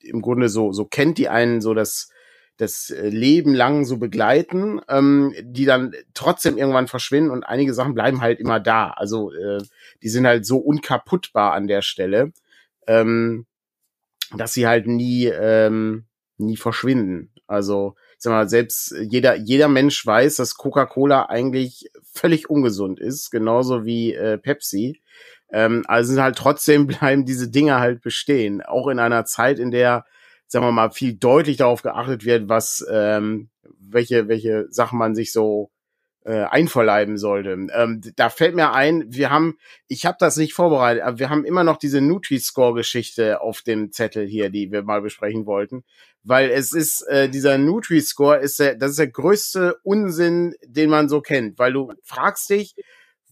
[0.00, 2.10] im Grunde so so kennt, die einen so das
[2.56, 7.94] das äh, Leben lang so begleiten, ähm, die dann trotzdem irgendwann verschwinden und einige Sachen
[7.94, 8.90] bleiben halt immer da.
[8.90, 9.58] Also äh,
[10.02, 12.32] die sind halt so unkaputtbar an der Stelle,
[12.86, 13.46] ähm,
[14.36, 16.04] dass sie halt nie ähm,
[16.38, 17.30] nie verschwinden.
[17.46, 23.30] Also ich sag mal, selbst jeder jeder Mensch weiß, dass Coca-Cola eigentlich völlig ungesund ist,
[23.30, 25.02] genauso wie äh, Pepsi.
[25.50, 30.04] Ähm, also halt trotzdem bleiben diese Dinge halt bestehen, auch in einer Zeit, in der
[30.48, 33.48] sagen wir mal, viel deutlich darauf geachtet wird, was, ähm,
[33.80, 35.70] welche, welche Sachen man sich so
[36.26, 37.50] äh, einverleiben sollte.
[37.72, 41.44] Ähm, da fällt mir ein, wir haben, ich habe das nicht vorbereitet, aber wir haben
[41.44, 45.84] immer noch diese Nutri-Score-Geschichte auf dem Zettel hier, die wir mal besprechen wollten,
[46.24, 51.08] weil es ist äh, dieser Nutri-Score ist der, das ist der größte Unsinn, den man
[51.08, 52.74] so kennt, weil du fragst dich,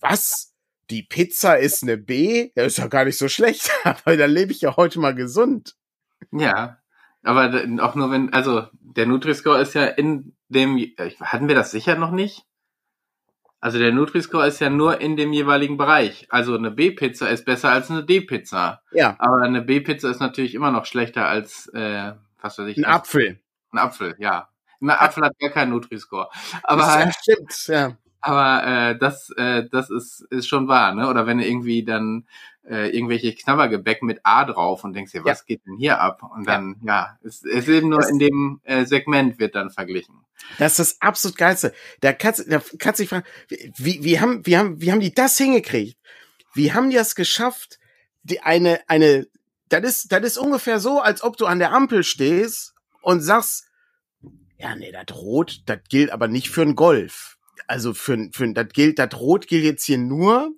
[0.00, 0.52] was
[0.88, 4.52] die Pizza ist eine B, das ist ja gar nicht so schlecht, aber dann lebe
[4.52, 5.74] ich ja heute mal gesund.
[6.30, 6.78] Ja,
[7.24, 7.46] aber
[7.80, 10.78] auch nur wenn, also der Nutri-Score ist ja in dem,
[11.20, 12.44] hatten wir das sicher noch nicht?
[13.64, 16.26] Also der Nutri-Score ist ja nur in dem jeweiligen Bereich.
[16.28, 18.82] Also eine B-Pizza ist besser als eine D-Pizza.
[18.92, 19.16] Ja.
[19.18, 22.76] Aber eine B-Pizza ist natürlich immer noch schlechter als, äh, was weiß ich.
[22.76, 23.40] Ein Apfel.
[23.72, 24.50] Ein Apfel, ja.
[24.82, 26.28] Ein Apfel hat gar keinen Nutri-Score.
[26.62, 27.96] Aber, das stimmt, ja.
[28.20, 31.08] Aber äh, das, äh, das ist, ist schon wahr, ne?
[31.08, 32.26] Oder wenn du irgendwie dann
[32.68, 35.44] äh, irgendwelche Knabbergebäck mit A drauf und denkst dir, was ja.
[35.46, 36.22] geht denn hier ab?
[36.34, 39.70] Und dann, ja, ja es ist eben nur das in dem äh, Segment wird dann
[39.70, 40.24] verglichen.
[40.58, 41.72] Das ist das absolut geilste.
[42.00, 45.14] Da kannst, da kannst du dich fragen, wie, wie haben, wie haben, wie haben die
[45.14, 45.98] das hingekriegt?
[46.54, 47.78] Wie haben die das geschafft,
[48.22, 49.26] die eine, eine,
[49.68, 53.66] das ist, das ist ungefähr so, als ob du an der Ampel stehst und sagst,
[54.56, 57.34] ja, nee, das Rot, das gilt aber nicht für ein Golf
[57.66, 60.52] also für, für das gilt, das Rot gilt jetzt hier nur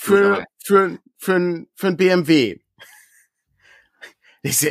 [0.00, 2.58] für, für, für, ein, für ein BMW.
[4.42, 4.66] Das,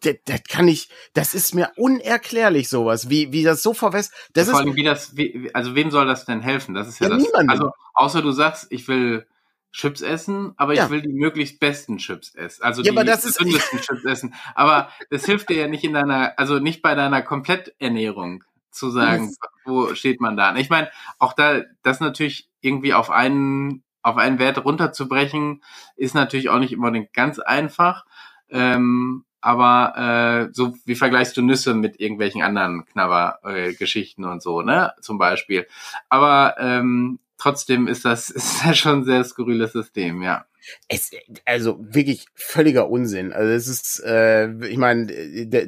[0.00, 4.12] das, das kann ich, das ist mir unerklärlich sowas, wie, wie das so verwässt.
[4.32, 6.74] Das ja, vor ist, allem, wie das, wie, also wem soll das denn helfen?
[6.74, 7.24] Das ist ja, Ja, das.
[7.24, 7.50] niemandem.
[7.50, 9.26] Also, außer du sagst, ich will
[9.72, 10.84] Chips essen, aber Ja.
[10.84, 12.62] ich will die möglichst besten Chips essen.
[12.62, 14.34] Also Ja, die gesündesten Chips essen.
[14.54, 19.34] Aber das hilft dir ja nicht in deiner, also nicht bei deiner Kompletternährung zu sagen,
[19.64, 20.54] wo steht man da.
[20.54, 25.62] Ich meine, auch da, das natürlich irgendwie auf einen, auf einen Wert runterzubrechen,
[25.96, 28.04] ist natürlich auch nicht immer ganz einfach.
[28.50, 34.62] Ähm, aber äh, so wie vergleichst du Nüsse mit irgendwelchen anderen Knabbergeschichten äh, und so,
[34.62, 34.92] ne?
[35.00, 35.66] Zum Beispiel.
[36.08, 40.44] Aber ähm, trotzdem ist das, ist das schon ein sehr skurriles System, ja.
[40.88, 41.10] es,
[41.44, 43.32] also wirklich völliger Unsinn.
[43.32, 45.06] Also es ist, äh, ich meine,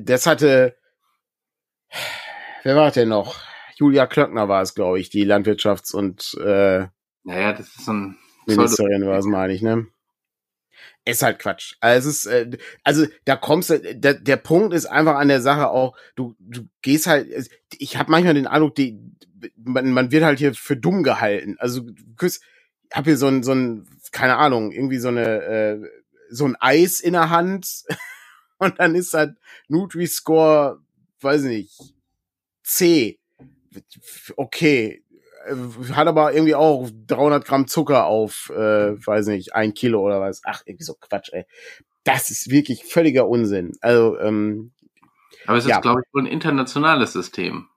[0.01, 0.77] das hatte,
[2.63, 3.52] wer war denn noch?
[3.77, 6.87] Julia Klöckner war es, glaube ich, die Landwirtschafts- und äh,
[7.25, 9.87] Naja, das ist so ein Ministerin war es, meine ich, ne?
[11.05, 11.75] Ist halt Quatsch.
[11.81, 15.41] Also, es ist, äh, also da kommst du, der, der Punkt ist einfach an der
[15.41, 19.01] Sache auch, du, du gehst halt, ich habe manchmal den Eindruck, die,
[19.57, 21.57] man, man wird halt hier für dumm gehalten.
[21.59, 21.83] Also
[22.21, 22.39] ich
[22.93, 25.81] hab hier so ein, so ein, keine Ahnung, irgendwie so eine, äh,
[26.31, 27.85] so ein Eis in der Hand
[28.59, 29.37] und dann ist halt
[29.69, 30.81] Nutri-Score,
[31.21, 31.95] weiß nicht,
[32.63, 33.19] C.
[34.37, 35.03] Okay,
[35.47, 35.55] äh,
[35.93, 38.55] hat aber irgendwie auch 300 Gramm Zucker auf, äh,
[39.07, 40.41] weiß nicht, ein Kilo oder was.
[40.45, 41.45] Ach, irgendwie so Quatsch, ey.
[42.05, 43.73] Das ist wirklich völliger Unsinn.
[43.81, 44.73] Also, ähm,
[45.47, 45.81] Aber es ist, Ja.
[45.81, 47.69] glaube ich, wohl ein internationales System.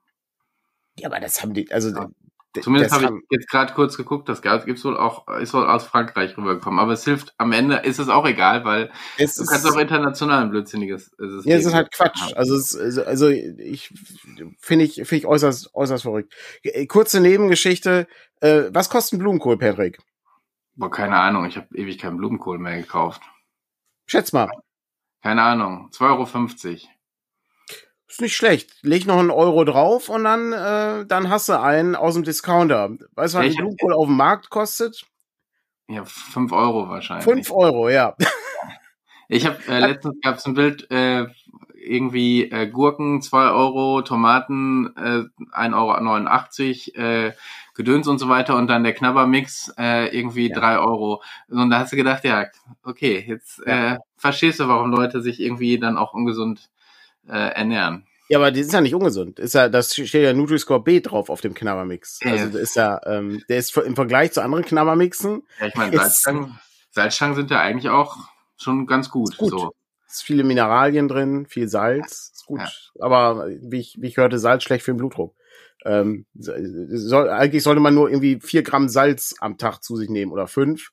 [0.98, 2.10] ja, aber das haben die, also, Ja.
[2.62, 6.38] Zumindest habe ich jetzt gerade kurz geguckt, das gibt's wohl auch, ist wohl aus Frankreich
[6.38, 6.80] rübergekommen.
[6.80, 10.44] Aber es hilft, am Ende ist es auch egal, weil es du kannst auch international
[10.44, 12.34] ein blödsinniges System Ja, es ist halt Quatsch.
[12.36, 13.94] Also, es, also, ich
[14.60, 16.34] finde ich, finde ich äußerst, äußerst verrückt.
[16.64, 18.08] Äh, kurze Nebengeschichte.
[18.42, 20.00] Äh, was kostet ein Blumenkohl, Patrick?
[20.76, 21.46] Boah, keine Ahnung.
[21.46, 23.22] Ich habe ewig keinen Blumenkohl mehr gekauft.
[24.08, 24.50] Schätz mal.
[25.22, 25.90] Keine Ahnung.
[25.92, 26.80] 2,50 Euro.
[28.08, 28.72] Ist nicht schlecht.
[28.84, 32.92] Leg noch einen Euro drauf und dann, äh, dann hast du einen aus dem Discounter.
[33.16, 35.06] Weißt du, was ein Blumenkohl auf dem Markt kostet?
[35.88, 37.26] Ja, fünf Euro wahrscheinlich.
[37.26, 38.16] Fünf Euro, ja.
[39.28, 41.26] Ich habe äh, letztens gab es ein Bild, äh,
[41.74, 45.24] irgendwie äh, Gurken zwei Euro, Tomaten äh,
[45.56, 47.34] 1,89 Euro, äh,
[47.74, 50.56] Gedöns und so weiter und dann der Knabbermix äh, irgendwie ja.
[50.56, 51.22] drei Euro.
[51.50, 52.46] Und da hast du gedacht, ja,
[52.84, 53.96] okay, jetzt ja.
[53.96, 56.70] äh, verstehst du, warum Leute sich irgendwie dann auch ungesund
[57.28, 58.06] äh, ernähren.
[58.28, 59.40] Ja, aber das ist ja nicht ungesund.
[59.40, 62.20] Ist ja, das steht ja Nutri-Score B drauf auf dem Knabbermix.
[62.24, 65.44] Ja, also das ist ja, ähm, der ist im Vergleich zu anderen Knabbermixen.
[65.60, 66.60] Ja, ich meine, Salzstangen,
[66.90, 68.18] Salzstangen sind ja eigentlich auch
[68.58, 69.38] schon ganz gut.
[69.38, 69.52] gut.
[69.52, 69.72] So.
[70.08, 72.62] Es viele Mineralien drin, viel Salz, ist gut.
[72.62, 72.70] Ja.
[73.02, 75.36] Aber wie ich, wie ich hörte, Salz schlecht für den Blutdruck.
[75.84, 80.32] Ähm, soll, eigentlich sollte man nur irgendwie vier Gramm Salz am Tag zu sich nehmen
[80.32, 80.90] oder fünf.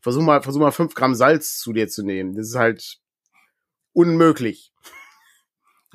[0.00, 2.36] Versuch mal, versuch mal fünf Gramm Salz zu dir zu nehmen.
[2.36, 2.98] Das ist halt
[3.92, 4.72] unmöglich.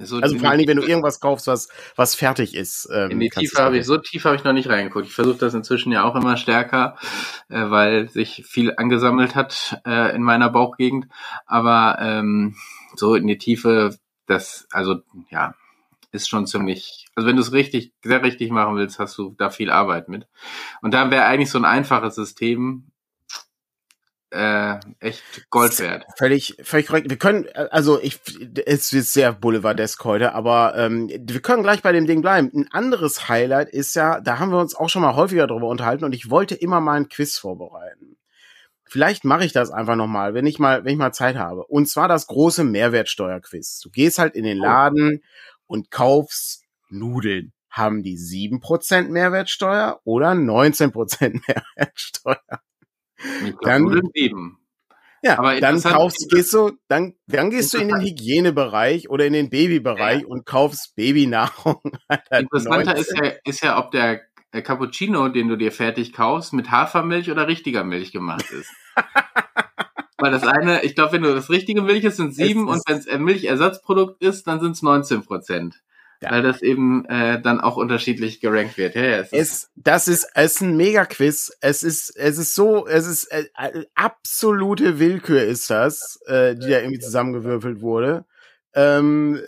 [0.04, 2.90] So also vor allen Dingen, wenn du irgendwas kaufst, was, was fertig ist.
[2.94, 5.08] Ähm, in die Tiefe habe ich, so tief habe ich noch nicht reingeguckt.
[5.08, 6.98] Ich versuche das inzwischen ja auch immer stärker,
[7.50, 11.08] äh, weil sich viel angesammelt hat äh, in meiner Bauchgegend.
[11.46, 12.56] Aber ähm,
[12.96, 13.96] so in die Tiefe,
[14.28, 15.56] das, also ja,
[16.12, 19.50] ist schon ziemlich, also wenn du es richtig, sehr richtig machen willst, hast du da
[19.50, 20.28] viel Arbeit mit.
[20.82, 22.90] Und da wäre eigentlich so ein einfaches System,
[24.32, 26.06] äh, echt Gold wert.
[26.17, 27.10] Völlig, völlig korrekt.
[27.10, 28.20] Wir können, also ich,
[28.65, 32.50] es ist sehr Boulevardesk heute, aber ähm, wir können gleich bei dem Ding bleiben.
[32.54, 36.06] Ein anderes Highlight ist ja, da haben wir uns auch schon mal häufiger drüber unterhalten
[36.06, 38.17] und ich wollte immer mal ein Quiz vorbereiten.
[38.86, 41.65] Vielleicht mache ich das einfach nochmal, wenn ich mal, wenn ich mal Zeit habe.
[41.65, 43.80] Und zwar das große Mehrwertsteuerquiz.
[43.80, 44.63] Du gehst halt in den oh.
[44.63, 45.24] Laden
[45.67, 47.52] und kaufst Nudeln.
[47.70, 52.62] Haben die sieben Prozent Mehrwertsteuer oder 19% Mehrwertsteuer?
[53.62, 54.58] Dann, eben.
[55.24, 59.34] Ja, aber dann kaufst, gehst du, dann, dann gehst du in den Hygienebereich oder in
[59.34, 60.28] den Babybereich ja.
[60.28, 61.82] und kaufst Babynahrung.
[62.32, 67.30] Interessanter ist ja, ist ja, ob der Cappuccino, den du dir fertig kaufst, mit Hafermilch
[67.30, 68.70] oder richtiger Milch gemacht ist.
[70.18, 72.98] Weil das eine, ich glaube, wenn du das richtige Milch ist, sind sieben und wenn
[72.98, 75.82] es ein Milchersatzprodukt ist, dann sind es 19 Prozent.
[76.22, 76.32] Ja.
[76.32, 78.94] Weil das eben äh, dann auch unterschiedlich gerankt wird.
[78.94, 81.58] Ja, es, es das ist, es ist ein Mega-Quiz.
[81.62, 83.46] Es ist, es ist so, es ist äh,
[83.96, 88.26] absolute Willkür ist das, äh, die da irgendwie zusammengewürfelt wurde.
[88.76, 89.42] Ähm,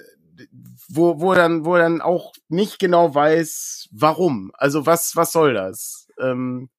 [0.90, 4.52] wo, wo dann, wo dann auch nicht genau weiß, warum.
[4.56, 6.08] Also was, was soll das?
[6.20, 6.70] Ähm,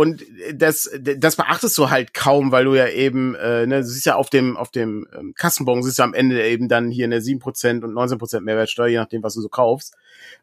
[0.00, 4.06] und das, das beachtest du halt kaum, weil du ja eben, äh, ne, du siehst
[4.06, 7.18] ja auf dem, auf dem ähm, Kassenbon, siehst du am Ende eben dann hier eine
[7.18, 9.94] 7% und 19% Mehrwertsteuer, je nachdem, was du so kaufst.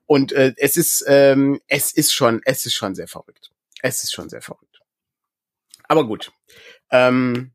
[0.05, 3.49] Und äh, es ist, ähm, es ist schon, es ist schon sehr verrückt.
[3.81, 4.79] Es ist schon sehr verrückt.
[5.87, 6.31] Aber gut.
[6.91, 7.49] Ähm,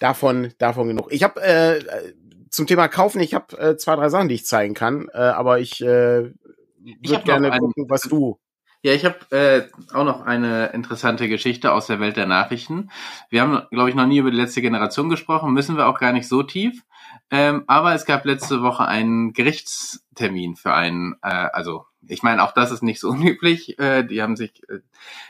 [0.00, 1.10] davon, davon genug.
[1.12, 2.12] Ich habe äh,
[2.50, 5.60] zum Thema Kaufen, ich habe äh, zwei, drei Sachen, die ich zeigen kann, äh, aber
[5.60, 8.38] ich äh, würde gerne gucken, was du
[8.82, 12.90] ja, ich habe äh, auch noch eine interessante Geschichte aus der Welt der Nachrichten.
[13.30, 16.12] Wir haben, glaube ich, noch nie über die letzte Generation gesprochen, müssen wir auch gar
[16.12, 16.82] nicht so tief.
[17.30, 22.52] Ähm, aber es gab letzte Woche einen Gerichtstermin für einen, äh, also ich meine, auch
[22.52, 23.78] das ist nicht so unüblich.
[23.78, 24.80] Äh, die haben sich äh,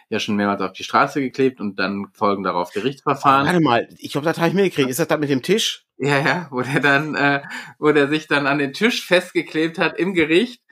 [0.08, 3.46] ja schon mehrmals auf die Straße geklebt und dann folgen darauf Gerichtsverfahren.
[3.46, 4.88] Warte mal, ich glaube, das habe ich mir gekriegt.
[4.88, 5.84] Ist das da mit dem Tisch?
[5.98, 7.42] Ja, ja, wo der dann, äh,
[7.78, 10.62] wo der sich dann an den Tisch festgeklebt hat im Gericht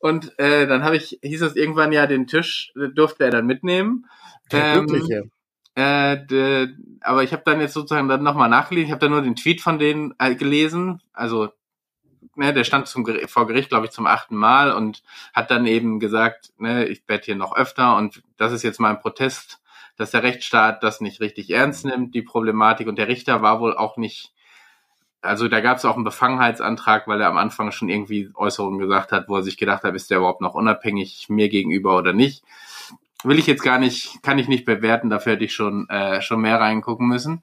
[0.00, 4.06] und äh, dann habe ich, hieß es irgendwann ja, den Tisch durfte er dann mitnehmen.
[4.50, 5.30] Der ähm, Glückliche.
[5.74, 6.68] Äh, de,
[7.02, 8.86] aber ich habe dann jetzt sozusagen dann nochmal nachgelesen.
[8.86, 11.02] Ich habe dann nur den Tweet von denen äh, gelesen.
[11.12, 11.50] Also,
[12.34, 15.02] ne, der stand zum, vor Gericht, glaube ich, zum achten Mal und
[15.34, 19.00] hat dann eben gesagt, ne, ich werde hier noch öfter und das ist jetzt mein
[19.00, 19.60] Protest,
[19.96, 22.88] dass der Rechtsstaat das nicht richtig ernst nimmt, die Problematik.
[22.88, 24.32] Und der Richter war wohl auch nicht
[25.22, 29.12] also da gab es auch einen Befangenheitsantrag, weil er am Anfang schon irgendwie Äußerungen gesagt
[29.12, 32.42] hat, wo er sich gedacht hat, ist der überhaupt noch unabhängig mir gegenüber oder nicht.
[33.22, 36.40] Will ich jetzt gar nicht, kann ich nicht bewerten, dafür hätte ich schon, äh, schon
[36.40, 37.42] mehr reingucken müssen.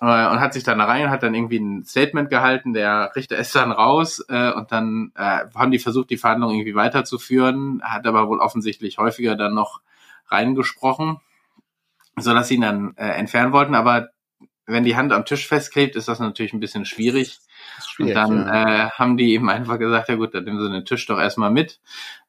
[0.00, 3.54] Äh, und hat sich dann rein, hat dann irgendwie ein Statement gehalten, der Richter ist
[3.54, 8.28] dann raus äh, und dann äh, haben die versucht, die Verhandlung irgendwie weiterzuführen, hat aber
[8.28, 9.80] wohl offensichtlich häufiger dann noch
[10.28, 11.18] reingesprochen,
[12.16, 14.10] so dass sie ihn dann äh, entfernen wollten, aber
[14.70, 17.38] wenn die Hand am Tisch festklebt, ist das natürlich ein bisschen schwierig.
[17.84, 18.86] schwierig und dann ja.
[18.86, 21.50] äh, haben die eben einfach gesagt, ja gut, dann nehmen sie den Tisch doch erstmal
[21.50, 21.80] mit.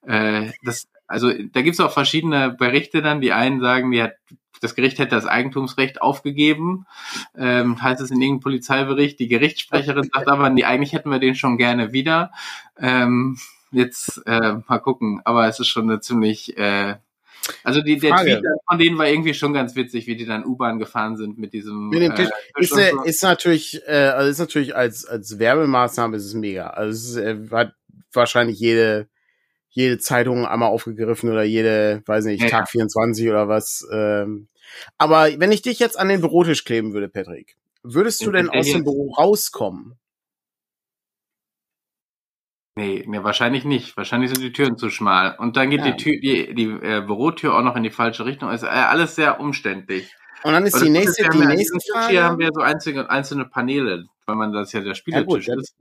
[0.06, 3.22] Äh, das also da gibt's auch verschiedene Berichte dann.
[3.22, 4.14] Die einen sagen, die hat,
[4.62, 6.86] das Gericht hätte das Eigentumsrecht aufgegeben,
[7.36, 9.20] ähm, heißt es in irgendeinem Polizeibericht.
[9.20, 12.32] Die Gerichtssprecherin sagt aber, nee, eigentlich hätten wir den schon gerne wieder.
[12.78, 13.38] Ähm,
[13.72, 16.96] jetzt äh, mal gucken, aber es ist schon eine ziemlich äh,
[17.64, 18.32] also die, der Frage.
[18.32, 21.54] Tweet von denen war irgendwie schon ganz witzig, wie die dann U-Bahn gefahren sind mit
[21.54, 21.90] diesem.
[21.90, 22.30] Mit dem Tisch.
[22.30, 26.68] Äh, ist, äh, ist natürlich, äh, also ist natürlich als als Werbemaßnahme ist es mega.
[26.68, 27.74] Also es ist, äh, hat
[28.14, 29.08] wahrscheinlich jede
[29.72, 33.88] jede Zeitung einmal aufgegriffen oder jede, weiß nicht, ja, Tag 24 oder was.
[33.92, 34.50] Ähm.
[34.98, 38.66] Aber wenn ich dich jetzt an den Bürotisch kleben würde, Patrick, würdest du denn aus
[38.66, 39.98] dem Büro rauskommen?
[42.76, 43.98] Nee, nee, wahrscheinlich nicht.
[43.98, 45.36] Wahrscheinlich sind die Türen zu schmal.
[45.38, 45.92] Und dann geht ja.
[45.92, 48.50] die Tür, die, die äh, Bürotür auch noch in die falsche Richtung.
[48.50, 50.14] Ist äh, alles sehr umständlich.
[50.44, 52.12] Und dann ist die nächste, die nächste Frage.
[52.12, 55.76] Hier haben wir so einzelne, einzelne Paneele, weil man das ja der Spieltisch ja, ist.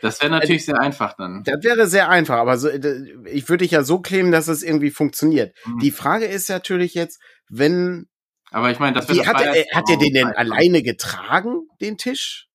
[0.00, 1.42] Das wäre natürlich äh, sehr einfach dann.
[1.44, 4.90] Das wäre sehr einfach, aber so, ich würde dich ja so kleben, dass es irgendwie
[4.90, 5.54] funktioniert.
[5.66, 5.78] Mhm.
[5.80, 7.20] Die Frage ist natürlich jetzt,
[7.50, 8.06] wenn.
[8.50, 9.26] Aber ich meine, das wird.
[9.26, 12.47] Hat, er, hat er den denn alleine getragen, den Tisch?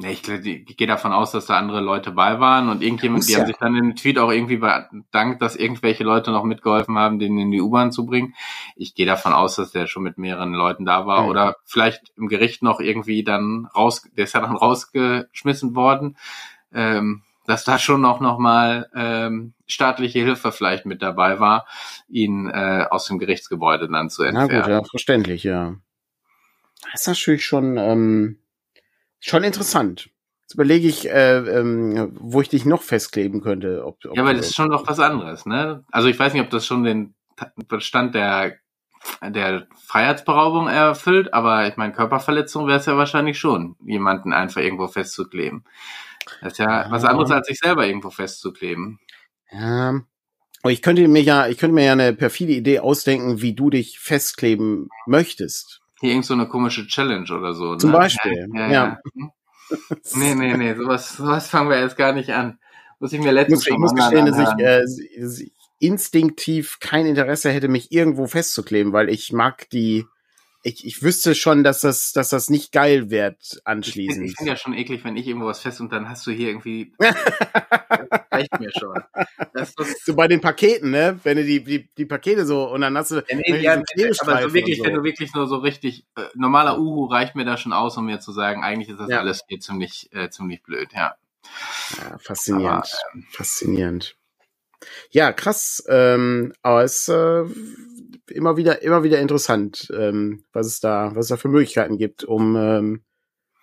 [0.00, 3.32] Nee, ich, ich gehe davon aus, dass da andere Leute bei waren und irgendjemand, die
[3.32, 3.40] ja.
[3.40, 7.36] haben sich dann im Tweet auch irgendwie bedankt, dass irgendwelche Leute noch mitgeholfen haben, den
[7.36, 8.36] in die U-Bahn zu bringen.
[8.76, 11.28] Ich gehe davon aus, dass der schon mit mehreren Leuten da war mhm.
[11.30, 16.16] oder vielleicht im Gericht noch irgendwie dann raus, der ist ja dann rausgeschmissen worden,
[16.72, 21.66] ähm, dass da schon auch noch mal ähm, staatliche Hilfe vielleicht mit dabei war,
[22.08, 24.48] ihn äh, aus dem Gerichtsgebäude dann zu entfernen.
[24.52, 25.74] Na gut, ja, verständlich, ja.
[26.92, 28.38] Das ist natürlich schon ähm
[29.20, 30.10] Schon interessant.
[30.42, 33.84] Jetzt überlege ich, äh, ähm, wo ich dich noch festkleben könnte.
[33.84, 35.84] Ob, ob ja, aber das ist schon noch was anderes, ne?
[35.90, 37.14] Also ich weiß nicht, ob das schon den
[37.68, 38.56] Bestand der
[39.22, 44.88] der Freiheitsberaubung erfüllt, aber ich meine, Körperverletzung wäre es ja wahrscheinlich schon, jemanden einfach irgendwo
[44.88, 45.64] festzukleben.
[46.40, 46.90] Das ist ja, ja.
[46.90, 48.98] was anderes, als sich selber irgendwo festzukleben.
[49.50, 50.00] Ja.
[50.62, 53.70] Aber ich könnte mir ja, ich könnte mir ja eine perfide Idee ausdenken, wie du
[53.70, 55.80] dich festkleben möchtest.
[56.00, 57.76] Hier irgend so eine komische Challenge oder so.
[57.76, 57.96] Zum ne?
[57.96, 58.60] Beispiel, ja.
[58.60, 58.98] ja, ja.
[59.14, 59.30] Mhm.
[60.14, 62.58] nee, nee, nee, sowas, sowas fangen wir jetzt gar nicht an.
[63.00, 67.68] Muss ich mir letztens muss, Ich muss gestehen, dass ich äh, instinktiv kein Interesse hätte,
[67.68, 70.06] mich irgendwo festzukleben, weil ich mag die,
[70.62, 74.24] ich, ich wüsste schon, dass das, dass das nicht geil wird anschließend.
[74.24, 76.30] Ich, ich finde ja schon eklig, wenn ich irgendwo was fest und dann hast du
[76.30, 76.92] hier irgendwie.
[78.38, 78.94] reicht mir schon.
[79.52, 81.18] Das, das so bei den Paketen, ne?
[81.22, 83.16] Wenn du die, die, die Pakete so und dann hast du.
[83.28, 83.82] Ja, nee, ja,
[84.20, 84.84] aber so wirklich, so.
[84.84, 88.06] wenn du wirklich nur so richtig äh, normaler Uhu reicht mir da schon aus, um
[88.06, 89.20] mir zu sagen, eigentlich ist das ja.
[89.20, 91.14] alles hier ziemlich, äh, ziemlich blöd, ja.
[91.98, 92.86] ja faszinierend.
[92.86, 94.16] Aber, ähm, faszinierend.
[95.10, 95.82] Ja, krass.
[95.88, 97.44] Ähm, aber es äh,
[98.30, 102.24] immer wieder, immer wieder interessant, ähm, was es da, was es da für Möglichkeiten gibt,
[102.24, 103.02] um ähm,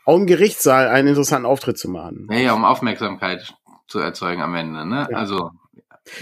[0.06, 2.28] auch im Gerichtssaal einen interessanten Auftritt zu machen.
[2.32, 3.54] Ja, ja, um Aufmerksamkeit
[3.88, 5.08] zu erzeugen am Ende, ne?
[5.10, 5.18] Ja.
[5.18, 5.52] Also.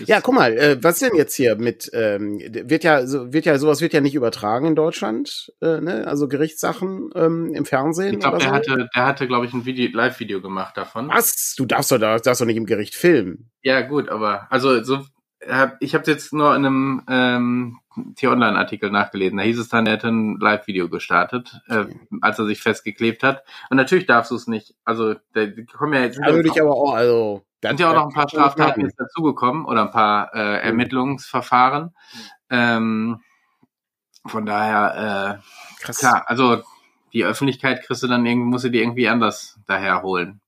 [0.06, 3.60] Ja, guck mal, äh, was denn jetzt hier mit ähm, wird ja so wird ja
[3.60, 6.08] sowas wird ja nicht übertragen in Deutschland, äh, ne?
[6.08, 8.14] Also Gerichtssachen ähm, im Fernsehen.
[8.14, 8.54] Ich glaube, der so.
[8.54, 11.10] hatte der hatte glaube ich ein Video Live-Video gemacht davon.
[11.10, 11.54] Was?
[11.58, 13.52] Du darfst doch darfst doch nicht im Gericht filmen.
[13.62, 15.02] Ja gut, aber also so
[15.80, 17.80] ich habe jetzt nur in einem ähm,
[18.16, 19.38] T-Online-Artikel nachgelesen.
[19.38, 21.86] Da hieß es dann, er hätte ein Live-Video gestartet, äh,
[22.22, 23.44] als er sich festgeklebt hat.
[23.70, 24.76] Und natürlich darfst du es nicht.
[24.86, 26.20] Also, da kommen ja jetzt.
[26.20, 27.44] Da würde ich aber auch, also.
[27.62, 31.96] Sind ja auch noch ein paar Straftaten jetzt dazugekommen oder ein paar äh, Ermittlungsverfahren.
[32.50, 33.22] Ähm,
[34.26, 36.00] von daher, äh, Krass.
[36.00, 36.62] klar, also
[37.14, 40.42] die Öffentlichkeit kriegst du dann irgendwie, musst du die irgendwie anders daher holen.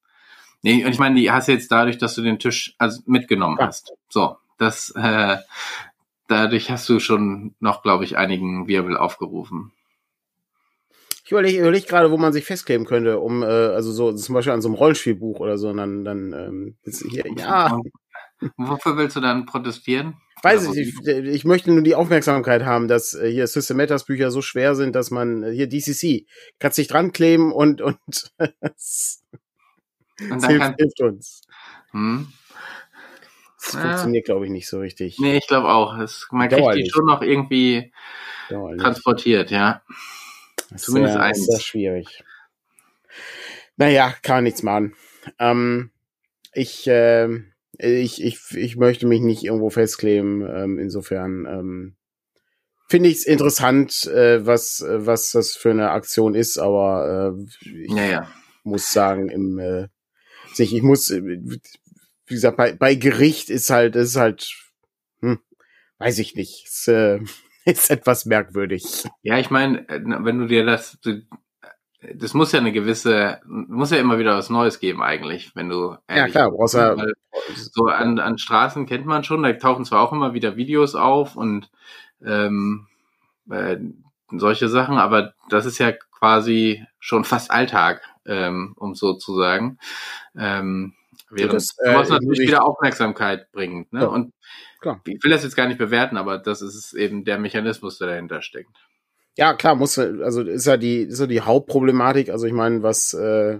[0.61, 3.57] Nee, und ich meine, die hast du jetzt dadurch, dass du den Tisch also mitgenommen
[3.59, 3.67] ja.
[3.67, 3.93] hast.
[4.09, 5.37] So, das, äh,
[6.27, 9.71] dadurch hast du schon noch, glaube ich, einigen Wirbel aufgerufen.
[11.25, 14.53] Ich überlege überleg gerade, wo man sich festkleben könnte, um, äh, also so zum Beispiel
[14.53, 16.77] an so einem Rollenspielbuch oder so, und dann, dann ähm,
[17.09, 17.79] hier, ja.
[18.57, 20.17] Wofür willst du dann protestieren?
[20.43, 24.29] Weiß ich, ich, ich möchte nur die Aufmerksamkeit haben, dass äh, hier System Matters Bücher
[24.29, 26.27] so schwer sind, dass man äh, hier DCC
[26.59, 27.97] kannst dich dran kleben und und,
[28.37, 28.53] und
[30.19, 31.41] dann hilft, kann, hilft uns.
[31.91, 32.27] Hm?
[33.65, 33.81] Das ja.
[33.81, 35.17] funktioniert, glaube ich, nicht so richtig.
[35.19, 35.97] Nee, ich glaube auch.
[35.97, 37.91] Es, man kriegt die schon noch irgendwie
[38.49, 38.81] Dauerlich.
[38.81, 39.81] transportiert, ja.
[40.69, 41.45] Das Zumindest eins.
[41.45, 42.23] Sehr schwierig.
[43.77, 44.95] Naja, kann nichts machen.
[45.39, 45.91] Ähm,
[46.53, 47.27] ich, äh,
[47.77, 50.47] ich, ich, ich möchte mich nicht irgendwo festkleben.
[50.47, 51.95] Ähm, insofern ähm,
[52.87, 57.91] finde ich es interessant, äh, was, was das für eine Aktion ist, aber äh, ich
[57.91, 58.29] naja.
[58.63, 59.87] muss sagen, im äh,
[60.57, 61.11] ich muss
[62.27, 64.51] wie gesagt, bei, bei Gericht ist halt, ist halt,
[65.21, 65.39] hm,
[65.99, 67.19] weiß ich nicht, ist, äh,
[67.65, 69.05] ist etwas merkwürdig.
[69.21, 71.21] Ja, ich meine, äh, wenn du dir das, du,
[72.13, 75.97] das muss ja eine gewisse, muss ja immer wieder was Neues geben eigentlich, wenn du.
[76.09, 76.95] Ja klar, brauchst ja,
[77.71, 81.35] so an, an Straßen kennt man schon, da tauchen zwar auch immer wieder Videos auf
[81.35, 81.69] und
[82.23, 82.87] ähm,
[83.49, 83.77] äh,
[84.29, 89.77] solche Sachen, aber das ist ja quasi schon fast Alltag, ähm, um so zu sagen.
[90.35, 90.93] Ähm,
[91.29, 93.91] während das, äh, sowas natürlich wieder Aufmerksamkeit bringt.
[93.93, 94.01] Ne?
[94.01, 94.33] Ja, und
[94.81, 95.01] klar.
[95.05, 98.41] ich will das jetzt gar nicht bewerten, aber das ist eben der Mechanismus, der dahinter
[98.41, 98.71] steckt.
[99.37, 102.29] Ja, klar, muss also ist ja die ist ja die Hauptproblematik.
[102.29, 103.59] Also ich meine, was äh,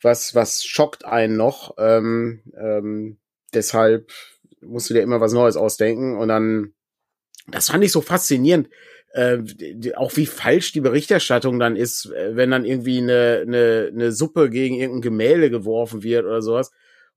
[0.00, 1.74] was was schockt einen noch?
[1.78, 3.18] Ähm, ähm,
[3.52, 4.12] deshalb
[4.60, 6.72] musst du dir immer was Neues ausdenken und dann
[7.48, 8.68] das fand ich so faszinierend
[9.14, 14.12] äh, auch wie falsch die Berichterstattung dann ist, äh, wenn dann irgendwie eine, eine, eine
[14.12, 16.72] Suppe gegen irgendein Gemälde geworfen wird oder sowas.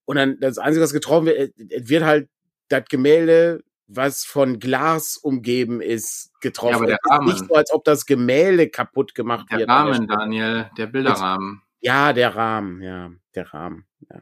[0.06, 2.30] Und dann das Einzige, was getroffen wird, äh, wird halt
[2.70, 6.72] das Gemälde, was von Glas umgeben ist, getroffen.
[6.72, 7.28] Ja, aber der Rahmen.
[7.30, 9.70] Nicht so, als ob das Gemälde kaputt gemacht der wird.
[9.70, 11.64] Rahmen, der Daniel, der Bilderrahmen.
[11.80, 13.86] Ja, der Rahmen, ja, der Rahmen.
[14.10, 14.22] Ja.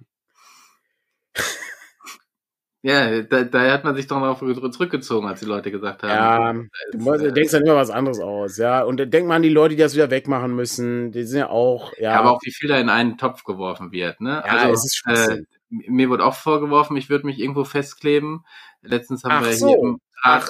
[2.85, 6.69] Ja, da, da hat man sich doch noch zurückgezogen, als die Leute gesagt haben.
[6.93, 8.83] Ja, du denkst dann immer was anderes aus, ja.
[8.83, 11.11] Und denk mal an die Leute, die das wieder wegmachen müssen.
[11.11, 12.11] Die sind ja auch, ja.
[12.11, 14.43] ja aber auch wie viel da in einen Topf geworfen wird, ne?
[14.45, 18.45] Ja, also, es ist äh, mir wurde auch vorgeworfen, ich würde mich irgendwo festkleben.
[18.83, 19.67] Letztens haben Ach wir so.
[19.67, 20.47] hier im Ach,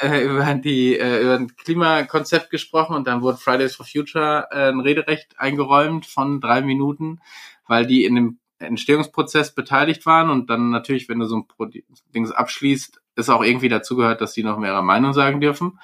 [0.00, 4.68] äh, über die äh, über ein Klimakonzept gesprochen und dann wurde Fridays for Future äh,
[4.68, 7.22] ein Rederecht eingeräumt von drei Minuten,
[7.66, 11.72] weil die in dem Entstehungsprozess beteiligt waren und dann natürlich, wenn du so ein
[12.14, 15.78] Ding abschließt, ist auch irgendwie dazugehört, dass die noch mehr ihre Meinung sagen dürfen.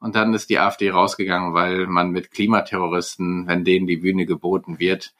[0.00, 4.78] Und dann ist die AfD rausgegangen, weil man mit Klimaterroristen, wenn denen die Bühne geboten
[4.78, 5.14] wird,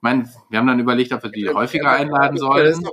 [0.00, 2.88] ich meine, wir haben dann überlegt, ob wir die häufiger einladen sollen.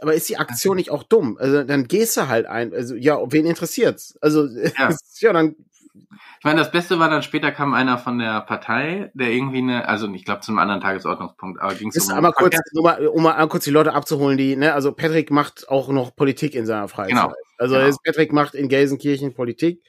[0.00, 1.36] Aber ist die Aktion nicht auch dumm?
[1.38, 2.72] Also dann gehst du halt ein.
[2.72, 4.18] Also ja, wen interessiert's?
[4.20, 4.46] Also
[4.78, 5.54] ja, ja dann
[5.94, 9.88] ich meine, das Beste war dann später kam einer von der Partei, der irgendwie eine,
[9.88, 13.06] also ich glaube zu einem anderen Tagesordnungspunkt, aber ging es um einmal kurz, um mal,
[13.06, 16.66] um mal kurz die Leute abzuholen, die, ne, also Patrick macht auch noch Politik in
[16.66, 17.10] seiner Freizeit.
[17.10, 17.32] Genau.
[17.58, 17.96] Also genau.
[18.04, 19.82] Patrick macht in Gelsenkirchen Politik.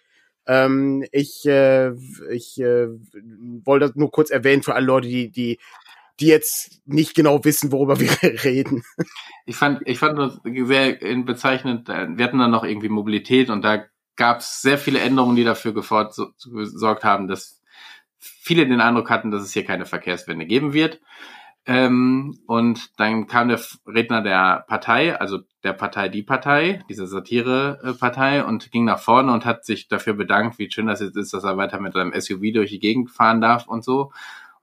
[0.47, 1.91] Ähm, ich äh,
[2.31, 2.87] ich äh,
[3.63, 5.59] wollte das nur kurz erwähnen für alle Leute, die die
[6.19, 8.83] die jetzt nicht genau wissen, worüber wir reden.
[9.45, 11.87] Ich fand, ich fand das sehr bezeichnend.
[11.87, 13.85] Wir hatten dann noch irgendwie Mobilität und da
[14.15, 17.61] gab es sehr viele Änderungen, die dafür gesorgt haben, dass
[18.19, 20.99] viele den Eindruck hatten, dass es hier keine Verkehrswende geben wird.
[21.67, 28.43] Ähm, und dann kam der Redner der Partei, also der Partei Die Partei, diese Satire-Partei,
[28.43, 31.43] und ging nach vorne und hat sich dafür bedankt, wie schön das jetzt ist, dass
[31.43, 34.11] er weiter mit seinem SUV durch die Gegend fahren darf und so.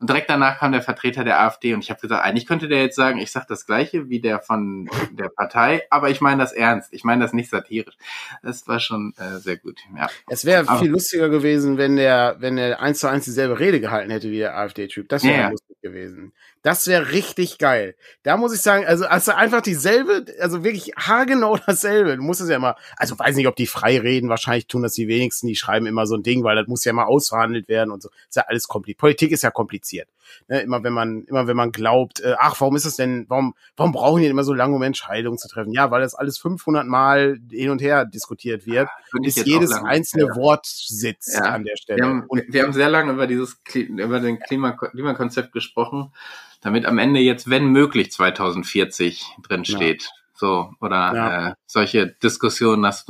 [0.00, 2.82] Und direkt danach kam der Vertreter der AfD und ich habe gesagt, eigentlich könnte der
[2.82, 6.52] jetzt sagen, ich sage das gleiche wie der von der Partei, aber ich meine das
[6.52, 6.92] ernst.
[6.92, 7.96] Ich meine das nicht satirisch.
[8.42, 9.80] Das war schon äh, sehr gut.
[9.96, 10.08] Ja.
[10.28, 14.10] Es wäre viel lustiger gewesen, wenn der, wenn der eins zu eins dieselbe Rede gehalten
[14.10, 15.08] hätte wie der AfD-Typ.
[15.08, 16.32] Das wäre ja, lustig gewesen.
[16.68, 17.94] Das wäre richtig geil.
[18.24, 22.18] Da muss ich sagen, also, also einfach dieselbe, also wirklich haargenau dasselbe.
[22.18, 24.92] Du musst es ja immer, also weiß nicht, ob die frei reden, wahrscheinlich tun das
[24.92, 27.90] die wenigsten, die schreiben immer so ein Ding, weil das muss ja mal ausverhandelt werden
[27.90, 28.10] und so.
[28.28, 28.98] ist ja alles kompliziert.
[28.98, 30.10] Politik ist ja kompliziert.
[30.48, 33.54] Ne, immer wenn man, immer wenn man glaubt, äh, ach, warum ist das denn, warum,
[33.76, 35.72] warum brauchen die immer so lange, um Entscheidungen zu treffen?
[35.72, 40.26] Ja, weil das alles 500 Mal hin und her diskutiert wird, ja, bis jedes einzelne
[40.26, 40.36] ja.
[40.36, 41.44] Wort sitzt ja.
[41.44, 41.98] an der Stelle.
[41.98, 46.12] Wir haben, und wir haben sehr lange über dieses, über den Klima, Klimakonzept gesprochen
[46.60, 50.02] damit am Ende jetzt, wenn möglich, 2040 drin steht.
[50.02, 50.08] Ja.
[50.38, 51.48] So, oder ja.
[51.48, 53.04] äh, solche Diskussionen, das,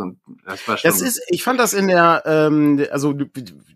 [0.47, 0.91] das war schon.
[0.91, 3.15] Das ist, ich fand das in der, ähm, also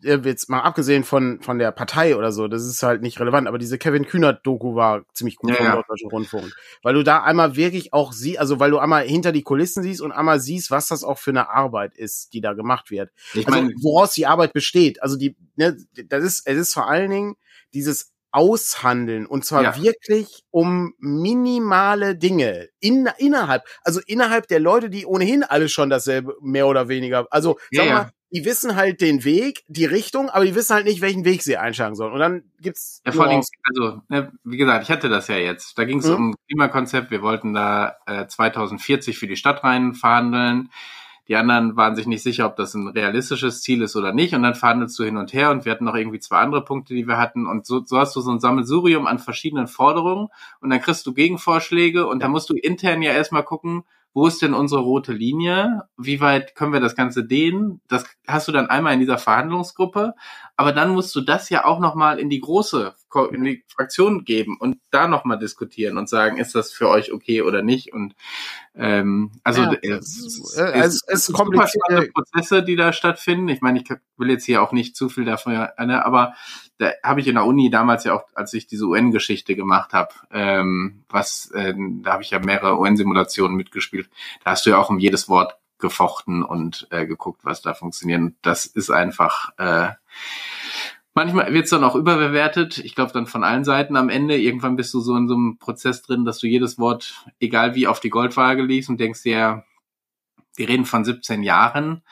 [0.02, 3.58] jetzt mal abgesehen von, von der Partei oder so, das ist halt nicht relevant, aber
[3.58, 5.82] diese Kevin Kühnert-Doku war ziemlich gut ja, vom ja.
[5.86, 6.50] Deutschen Rundfunk.
[6.82, 10.00] Weil du da einmal wirklich auch siehst, also weil du einmal hinter die Kulissen siehst
[10.00, 13.10] und einmal siehst, was das auch für eine Arbeit ist, die da gemacht wird.
[13.34, 15.02] Ich also, mein, woraus die Arbeit besteht.
[15.02, 17.36] Also die, ne, das ist, es ist vor allen Dingen
[17.74, 19.82] dieses aushandeln und zwar ja.
[19.82, 26.34] wirklich um minimale Dinge in, innerhalb, also innerhalb der Leute, die ohnehin alle schon dasselbe
[26.40, 30.46] mehr oder weniger, also ja, sag mal, die wissen halt den Weg, die Richtung, aber
[30.46, 32.14] die wissen halt nicht, welchen Weg sie einschlagen sollen.
[32.14, 35.76] Und dann gibt's ja, vor allem, also ne, wie gesagt, ich hatte das ja jetzt.
[35.76, 36.14] Da ging es mhm.
[36.14, 37.10] um Klimakonzept.
[37.10, 40.70] Wir wollten da äh, 2040 für die Stadt rein verhandeln.
[41.28, 44.34] Die anderen waren sich nicht sicher, ob das ein realistisches Ziel ist oder nicht.
[44.34, 46.94] Und dann verhandelst du hin und her und wir hatten noch irgendwie zwei andere Punkte,
[46.94, 47.46] die wir hatten.
[47.46, 50.28] Und so, so hast du so ein Sammelsurium an verschiedenen Forderungen
[50.60, 54.42] und dann kriegst du Gegenvorschläge und dann musst du intern ja erstmal gucken, wo ist
[54.42, 55.84] denn unsere rote Linie?
[55.96, 57.80] Wie weit können wir das Ganze dehnen?
[57.88, 60.14] Das hast du dann einmal in dieser Verhandlungsgruppe,
[60.62, 62.94] aber dann musst du das ja auch nochmal in die große
[63.32, 67.42] in die Fraktion geben und da nochmal diskutieren und sagen, ist das für euch okay
[67.42, 67.92] oder nicht?
[67.92, 68.14] Und
[68.76, 73.48] ähm, also ja, es, äh, es, es, es komplizierte Prozesse, die da stattfinden.
[73.48, 76.34] Ich meine, ich will jetzt hier auch nicht zu viel davon, ne, aber
[76.78, 80.14] da habe ich in der Uni damals ja auch, als ich diese UN-Geschichte gemacht habe,
[80.30, 84.08] ähm, was, äh, da habe ich ja mehrere UN-Simulationen mitgespielt.
[84.44, 88.32] Da hast du ja auch um jedes Wort gefochten und äh, geguckt, was da funktioniert.
[88.40, 89.90] Das ist einfach äh,
[91.14, 92.78] Manchmal wird es dann auch überbewertet.
[92.78, 94.38] Ich glaube dann von allen Seiten am Ende.
[94.38, 97.86] Irgendwann bist du so in so einem Prozess drin, dass du jedes Wort, egal wie,
[97.86, 99.64] auf die Goldwaage liest und denkst dir,
[100.56, 102.02] wir reden von 17 Jahren,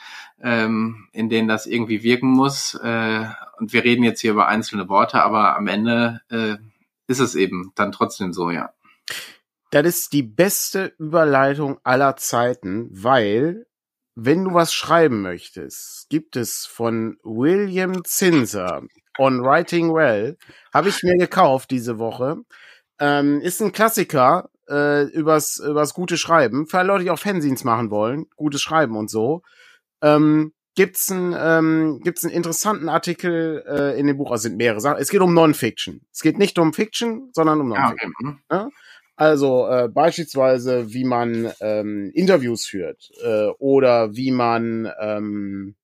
[0.42, 2.74] ähm, in denen das irgendwie wirken muss.
[2.74, 3.24] Äh,
[3.58, 6.56] und wir reden jetzt hier über einzelne Worte, aber am Ende äh,
[7.06, 8.70] ist es eben dann trotzdem so, ja.
[9.70, 13.66] Das ist die beste Überleitung aller Zeiten, weil
[14.16, 18.82] wenn du was schreiben möchtest, gibt es von William Zinser
[19.18, 20.36] On Writing Well,
[20.74, 22.38] habe ich mir gekauft diese Woche.
[22.98, 26.66] Ähm, ist ein Klassiker äh, übers, übers gute Schreiben.
[26.66, 29.42] Für alle Leute, die auch Fanzines machen wollen, gutes Schreiben und so.
[30.02, 34.80] Ähm, gibt's ein, ähm, gibt's einen interessanten Artikel äh, in dem Buch, also sind mehrere
[34.80, 35.00] Sachen.
[35.00, 36.00] Es geht um Non-Fiction.
[36.12, 38.12] Es geht nicht um Fiction, sondern um Non-Fiction.
[38.20, 38.38] Ja, okay.
[38.50, 38.68] ja?
[39.20, 45.74] Also äh, beispielsweise, wie man ähm, Interviews führt äh, oder wie man ähm,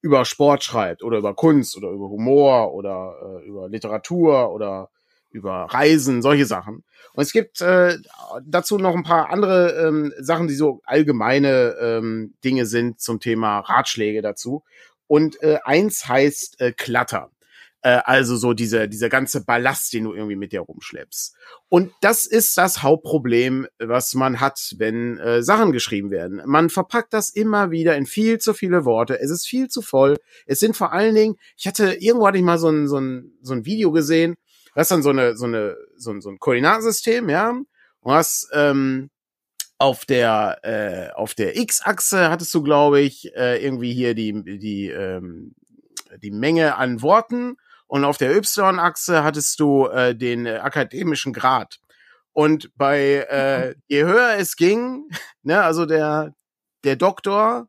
[0.00, 4.88] über Sport schreibt oder über Kunst oder über Humor oder äh, über Literatur oder
[5.28, 6.82] über Reisen, solche Sachen.
[7.12, 7.98] Und es gibt äh,
[8.42, 13.58] dazu noch ein paar andere ähm, Sachen, die so allgemeine ähm, Dinge sind zum Thema
[13.58, 14.64] Ratschläge dazu.
[15.06, 17.30] Und äh, eins heißt äh, Klatter.
[17.86, 21.36] Äh, also so diese, dieser ganze Ballast, den du irgendwie mit dir rumschleppst.
[21.68, 26.42] Und das ist das Hauptproblem, was man hat, wenn äh, Sachen geschrieben werden.
[26.46, 29.20] Man verpackt das immer wieder in viel zu viele Worte.
[29.20, 30.16] Es ist viel zu voll.
[30.46, 33.38] Es sind vor allen Dingen, ich hatte, irgendwo hatte ich mal so ein, so ein,
[33.40, 34.34] so ein Video gesehen,
[34.74, 37.50] das ist dann so eine, so eine, so ein, so ein Koordinatensystem, ja.
[38.00, 39.10] Und hast, ähm,
[39.78, 44.88] auf der äh, auf der X-Achse hattest du, glaube ich, äh, irgendwie hier die die
[44.88, 45.54] ähm,
[46.22, 47.56] die Menge an Worten
[47.86, 51.78] und auf der Y-Achse hattest du äh, den äh, akademischen Grad.
[52.32, 55.08] Und bei äh, je höher es ging,
[55.42, 56.34] ne, also der
[56.84, 57.68] der Doktor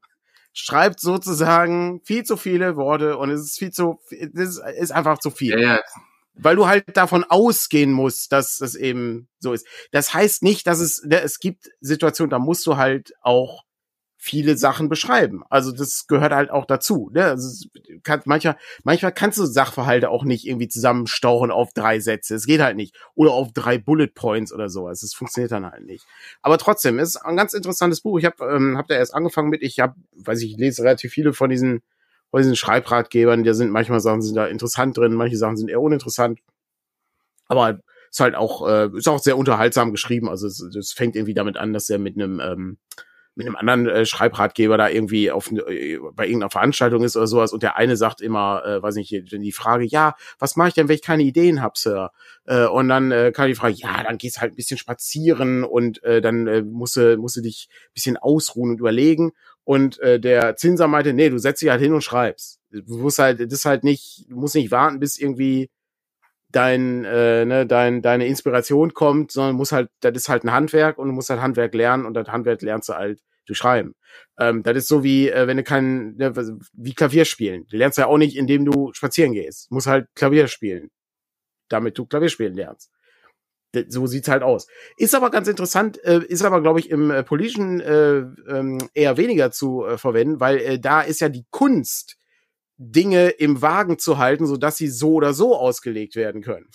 [0.53, 5.30] schreibt sozusagen viel zu viele Worte und es ist viel zu, es ist einfach zu
[5.30, 5.59] viel.
[5.59, 5.82] Ja, ja.
[6.34, 9.68] Weil du halt davon ausgehen musst, dass das eben so ist.
[9.91, 13.63] Das heißt nicht, dass es, ne, es gibt Situationen, da musst du halt auch
[14.28, 15.44] viele Sachen beschreiben.
[15.50, 17.10] Also das gehört halt auch dazu.
[17.14, 17.24] Ne?
[17.24, 17.68] Also
[18.04, 22.36] kann, manchmal, manchmal kannst du Sachverhalte auch nicht irgendwie zusammenstauchen auf drei Sätze.
[22.36, 22.96] Es geht halt nicht.
[23.16, 25.00] Oder auf drei Bullet Points oder sowas.
[25.00, 26.06] Das funktioniert dann halt nicht.
[26.42, 28.20] Aber trotzdem, es ist ein ganz interessantes Buch.
[28.20, 31.14] Ich habe ähm, hab da erst angefangen mit, ich habe, weiß ich, ich lese relativ
[31.14, 31.82] viele von diesen,
[32.30, 33.46] von diesen Schreibratgebern.
[33.46, 36.40] Da sind manchmal Sachen sind da interessant drin, manche Sachen sind eher uninteressant.
[37.48, 40.30] Aber ist halt auch, äh, ist auch sehr unterhaltsam geschrieben.
[40.30, 42.78] Also es, es fängt irgendwie damit an, dass er mit einem ähm,
[43.38, 47.54] mit einem anderen äh, Schreibratgeber da irgendwie auf äh, bei irgendeiner Veranstaltung ist oder sowas
[47.54, 50.88] und der eine sagt immer, äh, weiß nicht, die Frage, ja, was mache ich denn,
[50.88, 52.12] wenn ich keine Ideen hab, Sir?
[52.46, 56.04] Äh, und dann äh, kann die Frage, ja, dann gehst halt ein bisschen spazieren und
[56.04, 59.32] äh, dann äh, musst du musst du dich ein bisschen ausruhen und überlegen.
[59.64, 62.62] Und äh, der Zinser meinte, nee, du setzt dich halt hin und schreibst.
[62.72, 65.70] Du musst halt, das ist halt nicht, du musst nicht warten, bis irgendwie
[66.50, 70.98] dein, äh, ne, dein, deine Inspiration kommt, sondern muss halt, das ist halt ein Handwerk
[70.98, 73.95] und du musst halt Handwerk lernen und das Handwerk lernst du halt durch Schreiben.
[74.39, 76.34] Ähm, das ist so wie, äh, wenn du kein, ne,
[76.74, 77.66] wie Klavier spielen.
[77.70, 79.70] Du lernst ja auch nicht, indem du spazieren gehst.
[79.70, 80.89] Du musst halt Klavier spielen,
[81.70, 82.91] damit du Klavier spielen lernst.
[83.89, 84.68] So sieht's halt aus.
[84.98, 88.20] Ist aber ganz interessant, äh, ist aber, glaube ich, im äh, politischen äh,
[88.50, 92.18] ähm, eher weniger zu äh, verwenden, weil äh, da ist ja die Kunst,
[92.78, 96.68] Dinge im Wagen zu halten, so dass sie so oder so ausgelegt werden können.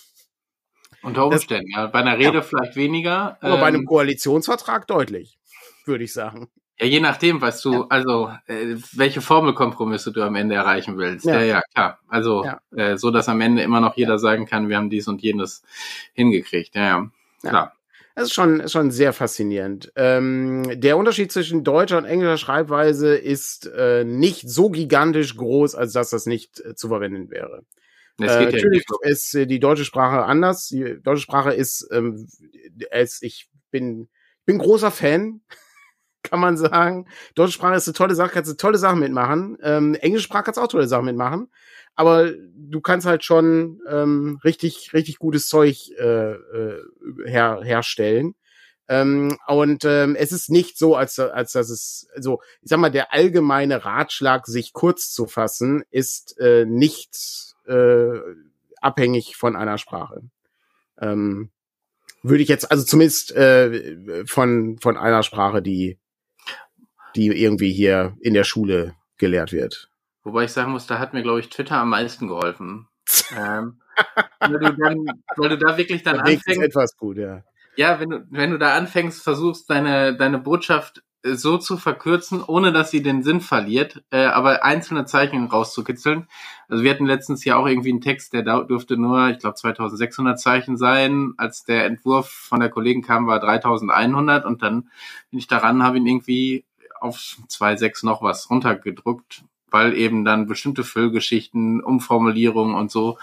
[1.01, 1.87] Unter Umständen, das, ja.
[1.87, 2.41] Bei einer Rede ja.
[2.41, 3.37] vielleicht weniger.
[3.41, 5.37] Aber ähm, bei einem ähm, Koalitionsvertrag deutlich,
[5.85, 6.49] würde ich sagen.
[6.79, 7.85] Ja, je nachdem, was du, ja.
[7.89, 11.25] also äh, welche Formelkompromisse du am Ende erreichen willst.
[11.25, 11.99] Ja, ja, ja klar.
[12.07, 12.45] Also.
[12.75, 15.63] Äh, so, dass am Ende immer noch jeder sagen kann, wir haben dies und jenes
[16.13, 16.75] hingekriegt.
[16.75, 17.73] Ja, ja, klar.
[18.15, 19.91] Das ist schon, schon sehr faszinierend.
[19.95, 25.93] Ähm, der Unterschied zwischen deutscher und englischer Schreibweise ist äh, nicht so gigantisch groß, als
[25.93, 27.63] dass das nicht äh, zu verwenden wäre.
[28.21, 30.67] Äh, natürlich ist äh, die deutsche Sprache anders.
[30.67, 32.27] Die deutsche Sprache ist, ähm,
[32.91, 34.09] als ich bin,
[34.45, 35.41] bin großer Fan,
[36.29, 37.07] kann man sagen.
[37.35, 39.57] Deutsche Sprache ist eine tolle Sache, kannst du tolle Sachen mitmachen.
[39.61, 41.49] Ähm, Englische Sprache kannst du auch tolle Sachen mitmachen
[41.95, 46.81] aber du kannst halt schon ähm, richtig, richtig gutes Zeug äh, äh,
[47.25, 48.35] her, herstellen.
[48.87, 52.89] Ähm, und ähm, es ist nicht so, als, als dass es, also ich sag mal,
[52.91, 58.19] der allgemeine Ratschlag, sich kurz zu fassen, ist äh, nicht äh,
[58.81, 60.23] abhängig von einer Sprache.
[60.99, 61.49] Ähm,
[62.23, 65.97] würde ich jetzt, also zumindest äh, von, von einer Sprache, die,
[67.15, 69.89] die irgendwie hier in der Schule gelehrt wird.
[70.23, 72.87] Wobei ich sagen muss, da hat mir, glaube ich, Twitter am meisten geholfen.
[73.37, 73.81] ähm,
[74.39, 75.05] weil, du dann,
[75.35, 76.47] weil du da wirklich dann Da anfängst.
[76.47, 77.43] ist etwas gut, ja.
[77.75, 82.43] Ja, wenn du, wenn du da anfängst, versuchst deine, deine Botschaft äh, so zu verkürzen,
[82.43, 86.27] ohne dass sie den Sinn verliert, äh, aber einzelne Zeichen rauszukitzeln.
[86.69, 89.55] Also wir hatten letztens ja auch irgendwie einen Text, der da durfte nur, ich glaube,
[89.55, 91.33] 2600 Zeichen sein.
[91.37, 94.89] Als der Entwurf von der Kollegin kam, war 3100 und dann
[95.31, 96.65] bin ich daran, habe ihn irgendwie
[97.03, 103.17] auf 2,6 noch was runtergedruckt, weil eben dann bestimmte Füllgeschichten, Umformulierungen und so,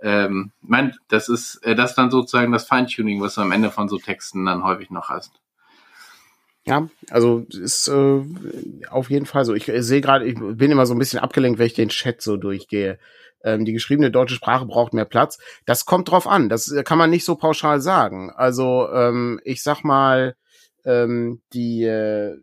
[0.00, 3.88] ähm, mein, das ist äh, das dann sozusagen das Feintuning, was du am Ende von
[3.88, 5.32] so Texten dann häufig noch hast.
[6.66, 8.22] Ja, also ist äh,
[8.88, 9.54] auf jeden Fall so.
[9.54, 12.22] Ich äh, sehe gerade, ich bin immer so ein bisschen abgelenkt, wenn ich den Chat
[12.22, 12.98] so durchgehe.
[13.42, 15.38] Ähm, die geschriebene deutsche Sprache braucht mehr Platz.
[15.66, 16.48] Das kommt drauf an.
[16.48, 18.30] Das äh, kann man nicht so pauschal sagen.
[18.30, 20.36] Also ähm, ich sag mal,
[20.86, 22.38] ähm, die äh,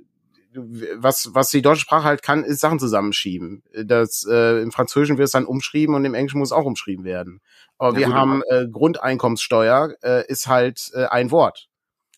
[0.54, 3.64] was was die deutsche Sprache halt kann, ist Sachen zusammenschieben.
[3.86, 7.06] Das äh, im Französischen wird es dann umschrieben und im Englischen muss es auch umschrieben
[7.06, 7.42] werden.
[7.78, 11.68] Aber Ja, wir gut, haben äh, Grundeinkommenssteuer äh, ist halt äh, ein Wort.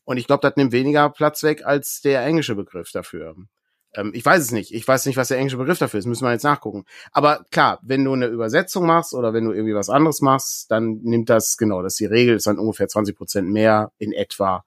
[0.05, 3.35] Und ich glaube, das nimmt weniger Platz weg als der englische Begriff dafür.
[3.95, 4.73] Ähm, ich weiß es nicht.
[4.73, 6.05] Ich weiß nicht, was der englische Begriff dafür ist.
[6.05, 6.85] Müssen wir jetzt nachgucken.
[7.11, 10.99] Aber klar, wenn du eine Übersetzung machst oder wenn du irgendwie was anderes machst, dann
[11.03, 14.65] nimmt das, genau, das ist die Regel, ist dann ungefähr 20 Prozent mehr in etwa.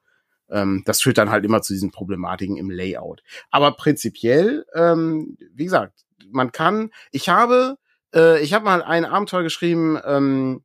[0.49, 3.21] Ähm, das führt dann halt immer zu diesen Problematiken im Layout.
[3.51, 7.77] Aber prinzipiell, ähm, wie gesagt, man kann, ich habe,
[8.13, 10.63] äh, ich habe mal ein Abenteuer geschrieben, ähm,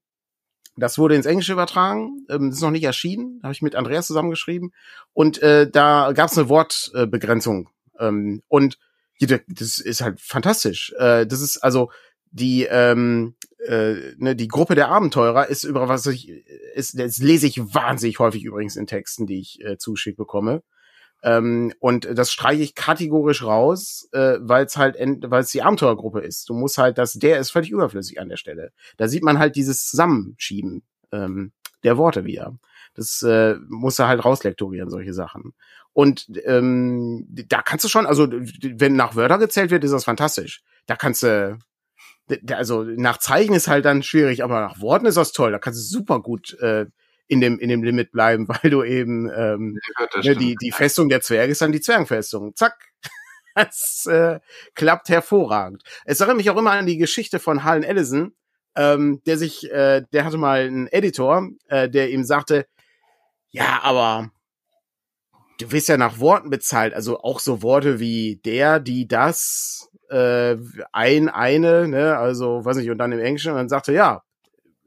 [0.76, 4.72] das wurde ins Englische übertragen, ähm, ist noch nicht erschienen, habe ich mit Andreas zusammengeschrieben.
[5.12, 7.68] Und äh, da gab es eine Wortbegrenzung.
[7.98, 8.78] Ähm, und
[9.20, 10.92] das ist halt fantastisch.
[10.98, 11.90] Äh, das ist also
[12.30, 13.34] die ähm,
[13.66, 16.28] äh, ne, die Gruppe der Abenteurer ist über was ich
[16.74, 20.62] ist das lese ich wahnsinnig häufig übrigens in Texten, die ich äh, zuschickt bekomme.
[21.22, 26.20] Ähm, und das streiche ich kategorisch raus, äh, weil es halt weil es die Abenteuergruppe
[26.20, 26.48] ist.
[26.48, 28.72] Du musst halt, dass der ist völlig überflüssig an der Stelle.
[28.96, 30.82] Da sieht man halt dieses Zusammenschieben
[31.12, 31.52] ähm,
[31.84, 32.56] der Worte wieder.
[32.94, 35.54] Das äh, musst du halt rauslektorieren, solche Sachen.
[35.92, 40.62] Und ähm, da kannst du schon, also wenn nach Wörter gezählt wird, ist das fantastisch.
[40.86, 41.58] Da kannst du,
[42.50, 45.52] also nach Zeichen ist halt dann schwierig, aber nach Worten ist das toll.
[45.52, 46.86] Da kannst du super gut äh,
[47.26, 49.78] in dem in dem Limit bleiben, weil du eben ähm,
[50.12, 52.54] Das ne, die die Festung der Zwerge ist dann die Zwergenfestung.
[52.54, 52.76] Zack.
[53.54, 54.40] Das äh,
[54.74, 55.82] klappt hervorragend.
[56.06, 58.34] Es erinnert mich auch immer an die Geschichte von Harlan Ellison,
[58.76, 62.66] ähm, der sich, äh, der hatte mal einen Editor, äh, der ihm sagte,
[63.50, 64.30] ja, aber
[65.60, 70.58] du wirst ja nach Worten bezahlt, also auch so Worte wie der, die, das, äh,
[70.92, 74.22] ein, eine, ne, also weiß nicht, und dann im Englischen, und dann sagte, ja,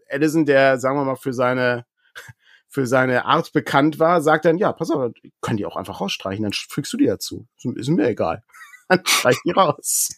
[0.08, 1.86] Edison, der, sagen wir mal, für seine,
[2.70, 5.12] für seine Art bekannt war, sagt dann, ja, pass auf,
[5.42, 7.48] kann die auch einfach rausstreichen, dann fügst du die dazu.
[7.58, 8.44] Ist, ist mir egal.
[8.88, 10.10] Dann streich die raus.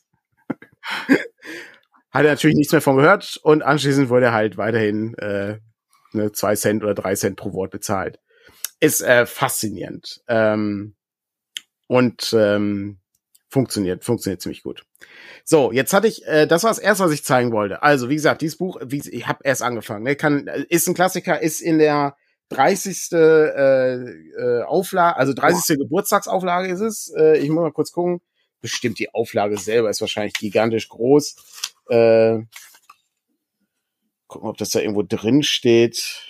[1.08, 5.60] Hat er natürlich nichts mehr von gehört und anschließend wurde er halt weiterhin äh,
[6.12, 8.20] ne, zwei Cent oder drei Cent pro Wort bezahlt.
[8.82, 10.22] Ist äh, faszinierend.
[10.28, 10.97] Ähm,
[11.88, 12.99] und ähm,
[13.50, 14.86] funktioniert, funktioniert ziemlich gut.
[15.43, 17.82] So, jetzt hatte ich, äh, das war das erste, was ich zeigen wollte.
[17.82, 21.41] Also, wie gesagt, dieses Buch, wie, ich habe erst angefangen, ne, kann, ist ein Klassiker,
[21.41, 22.16] ist in der
[22.50, 23.12] 30.
[23.12, 25.78] Äh, äh, Auflage, also 30.
[25.78, 27.14] Geburtstagsauflage ist es.
[27.18, 28.22] Äh, ich muss mal kurz gucken.
[28.62, 31.36] Bestimmt die Auflage selber ist wahrscheinlich gigantisch groß.
[31.89, 32.39] Äh,
[34.28, 36.24] gucken, ob das da irgendwo drin steht.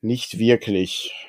[0.00, 1.27] Nicht wirklich.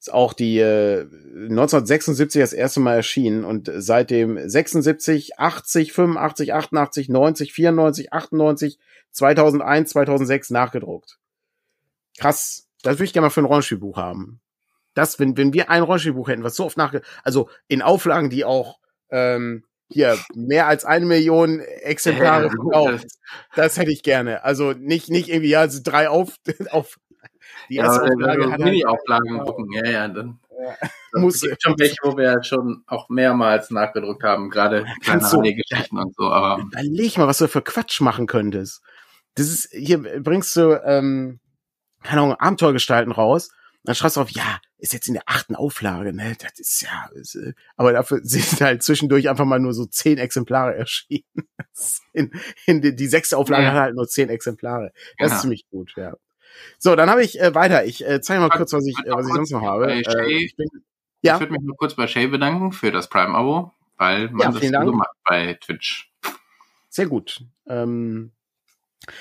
[0.00, 7.08] Ist auch die äh, 1976 das erste Mal erschienen und seitdem 76, 80, 85, 88,
[7.10, 8.78] 90, 94, 98,
[9.10, 11.18] 2001, 2006 nachgedruckt.
[12.18, 12.66] Krass.
[12.82, 14.40] Das würde ich gerne mal für ein Rollenspielbuch haben.
[14.94, 17.02] Das, wenn, wenn wir ein Rollenspielbuch hätten, was so oft nachge...
[17.22, 18.78] Also in Auflagen, die auch
[19.10, 23.06] ähm, hier mehr als eine Million Exemplare verkauft.
[23.54, 24.44] Das hätte ich gerne.
[24.44, 26.36] Also nicht, nicht irgendwie, ja, also drei auf,
[26.70, 26.98] auf
[27.68, 30.38] die Ja, erste aber Auflage hat wir halt, Mini-Auflagen drucken, ja, ja, dann
[31.14, 35.40] muss, es gibt schon welche, wo wir schon auch mehrmals nachgedruckt haben, gerade kleine du-
[35.40, 38.82] Geschichten und so, aber überleg mal, was du für Quatsch machen könntest.
[39.36, 41.40] Das ist, hier bringst du, ähm,
[42.02, 43.50] keine Ahnung, Abenteuergestalten raus.
[43.84, 46.36] Dann schreibst du auf, ja, ist jetzt in der achten Auflage, ne?
[46.38, 50.18] Das ist ja, ist, äh, aber dafür sind halt zwischendurch einfach mal nur so zehn
[50.18, 51.24] Exemplare erschienen.
[52.12, 52.30] In,
[52.66, 53.72] in die, die sechste Auflage Ja.
[53.72, 54.92] hat halt nur zehn Exemplare.
[55.18, 55.36] Das Ja.
[55.36, 56.14] ist ziemlich gut, ja.
[56.78, 57.84] So, dann habe ich äh, weiter.
[57.84, 59.92] Ich äh, zeige mal kurz, was ich, äh, was ich sonst noch habe.
[59.92, 60.68] Äh, Shay- ich bin,
[61.22, 61.34] Ja.
[61.34, 64.84] ich würde mich nur kurz bei Shay bedanken für das Prime-Abo, weil man Ja, das
[64.86, 66.10] so macht bei Twitch.
[66.88, 67.42] Sehr gut.
[67.68, 68.32] Ähm,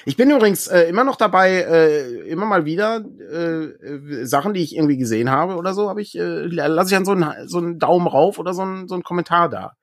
[0.05, 4.75] Ich bin übrigens äh, immer noch dabei, äh, immer mal wieder äh, Sachen, die ich
[4.75, 7.79] irgendwie gesehen habe oder so, habe ich, äh, lasse ich dann so einen, so einen
[7.79, 9.73] Daumen rauf oder so einen, so einen Kommentar da.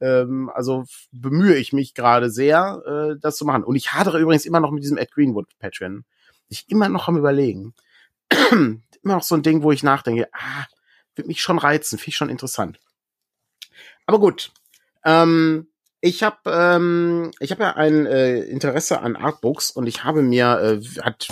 [0.00, 3.64] Ähm, also bemühe ich mich gerade sehr, äh, das zu machen.
[3.64, 6.04] Und ich hadere übrigens immer noch mit diesem Ed Greenwood Patreon.
[6.50, 7.74] Ich immer noch am überlegen.
[8.50, 10.66] immer noch so ein Ding, wo ich nachdenke, ah,
[11.14, 12.78] wird mich schon reizen, finde ich schon interessant.
[14.06, 14.52] Aber gut.
[15.04, 15.68] Ähm,
[16.02, 20.80] ich habe ähm, ich habe ja ein äh, Interesse an Artbooks und ich habe mir
[20.82, 21.28] äh, hat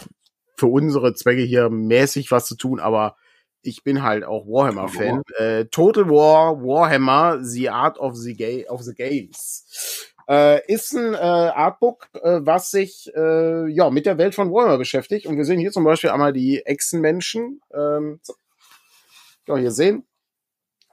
[0.56, 3.16] für unsere Zwecke hier mäßig was zu tun, aber
[3.62, 5.22] ich bin halt auch Warhammer-Fan.
[5.36, 11.14] Äh, Total War Warhammer The Art of the, Ga of the Games äh, ist ein
[11.14, 15.26] äh, Artbook, äh, was sich äh, ja mit der Welt von Warhammer beschäftigt.
[15.26, 17.60] Und wir sehen hier zum Beispiel einmal die Echsenmenschen.
[17.72, 18.34] Ähm, so.
[19.46, 20.04] Ja, hier sehen.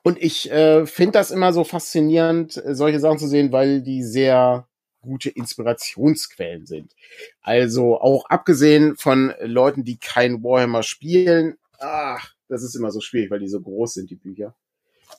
[0.03, 4.03] Und ich äh, finde das immer so faszinierend, äh, solche Sachen zu sehen, weil die
[4.03, 4.67] sehr
[5.01, 6.93] gute Inspirationsquellen sind.
[7.41, 13.31] Also auch abgesehen von Leuten, die kein Warhammer spielen, ach, das ist immer so schwierig,
[13.31, 14.55] weil die so groß sind, die Bücher.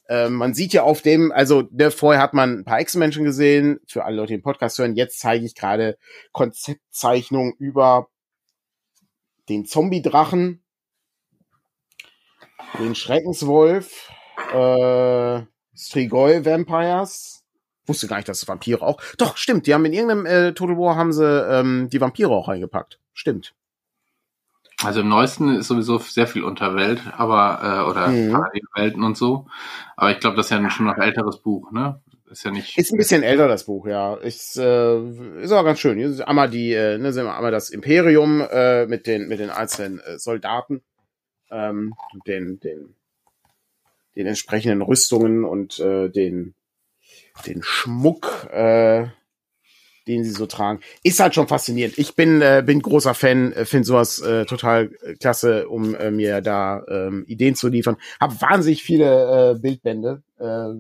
[0.09, 3.81] Ähm, man sieht ja auf dem, also ne, vorher hat man ein paar Echsenmenschen gesehen,
[3.87, 4.95] für alle Leute, die den Podcast hören.
[4.95, 5.99] Jetzt zeige ich gerade
[6.33, 8.09] Konzeptzeichnungen über
[9.49, 10.63] den Zombie-Drachen,
[12.79, 14.11] den Schreckenswolf,
[14.53, 15.43] äh,
[15.75, 17.45] Strigoi Vampires.
[17.87, 19.01] Wusste gar nicht, dass es Vampire auch.
[19.19, 22.49] Doch, stimmt, die haben in irgendeinem äh, Total War haben sie ähm, die Vampire auch
[22.49, 22.99] reingepackt.
[23.13, 23.55] Stimmt.
[24.83, 28.33] Also im neuesten ist sowieso sehr viel Unterwelt, aber äh, oder mhm.
[28.33, 29.47] Parallelwelten und so.
[29.97, 32.01] Aber ich glaube, das ist ja schon noch ein älteres Buch, ne?
[32.31, 32.77] Ist ja nicht.
[32.77, 34.15] Ist ein bisschen älter das Buch, ja.
[34.15, 34.99] Ist, äh,
[35.41, 35.97] ist auch ganz schön.
[35.97, 39.51] Hier ist einmal die, äh, ne, sind einmal das Imperium äh, mit den mit den
[39.51, 40.83] einzelnen äh, Soldaten,
[41.51, 41.95] ähm,
[42.27, 42.97] den den
[44.17, 46.55] den entsprechenden Rüstungen und äh, den,
[47.47, 49.09] den Schmuck, äh,
[50.07, 50.81] den sie so tragen.
[51.03, 51.99] Ist halt schon faszinierend.
[51.99, 54.91] Ich bin, äh, bin großer Fan, äh, finde sowas äh, total
[55.21, 57.97] klasse, um äh, mir da äh, Ideen zu liefern.
[58.21, 60.75] Hab wahnsinnig viele äh, Bildbände äh,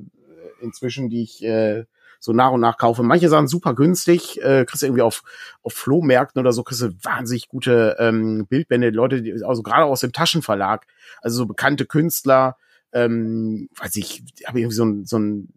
[0.62, 1.84] inzwischen, die ich äh,
[2.20, 3.02] so nach und nach kaufe.
[3.02, 5.22] Manche Sachen super günstig, äh, kriegst du irgendwie auf,
[5.62, 10.00] auf Flohmärkten oder so, kriegst du wahnsinnig gute ähm, Bildbände, Leute, die, also gerade aus
[10.00, 10.86] dem Taschenverlag,
[11.20, 12.56] also so bekannte Künstler,
[12.92, 15.48] ähm, weiß ich, habe irgendwie so ein, so ein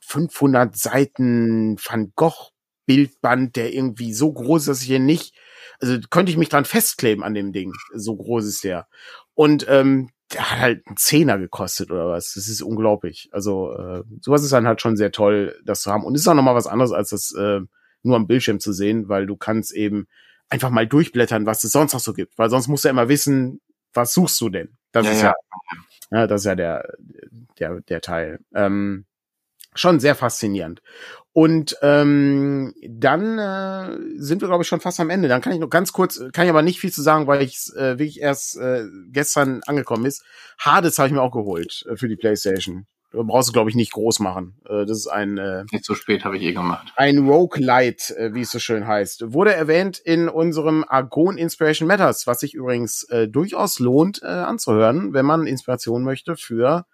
[0.00, 2.50] 500 Seiten Van Gogh
[2.88, 5.36] Bildband, der irgendwie so groß ist, dass ich hier nicht,
[5.80, 7.72] also könnte ich mich dran festkleben an dem Ding.
[7.94, 8.88] So groß ist der.
[9.34, 12.32] Und ähm, der hat halt einen Zehner gekostet oder was.
[12.34, 13.28] Das ist unglaublich.
[13.30, 16.04] Also äh, sowas ist dann halt schon sehr toll, das zu haben.
[16.04, 17.60] Und es ist auch nochmal was anderes, als das äh,
[18.02, 20.08] nur am Bildschirm zu sehen, weil du kannst eben
[20.48, 22.38] einfach mal durchblättern, was es sonst noch so gibt.
[22.38, 23.60] Weil sonst musst du ja immer wissen,
[23.92, 24.76] was suchst du denn?
[24.92, 25.34] Das ja, ist ja, ja
[26.10, 26.94] ja, das ist ja der,
[27.58, 28.40] der, der Teil.
[28.54, 29.04] Ähm,
[29.74, 30.82] schon sehr faszinierend.
[31.32, 35.28] Und ähm, dann äh, sind wir, glaube ich, schon fast am Ende.
[35.28, 37.70] Dann kann ich noch ganz kurz, kann ich aber nicht viel zu sagen, weil ich
[37.76, 40.24] äh, wirklich erst äh, gestern angekommen ist.
[40.58, 42.86] Hades habe ich mir auch geholt äh, für die PlayStation.
[43.10, 44.60] Du brauchst du, glaube ich, nicht groß machen.
[44.68, 45.38] Äh, das ist ein.
[45.38, 46.92] Äh, nicht so spät habe ich eh gemacht.
[46.96, 49.32] Ein Roguelite, äh, wie es so schön heißt.
[49.32, 55.14] Wurde erwähnt in unserem Argon Inspiration Matters, was sich übrigens äh, durchaus lohnt äh, anzuhören,
[55.14, 56.84] wenn man Inspiration möchte für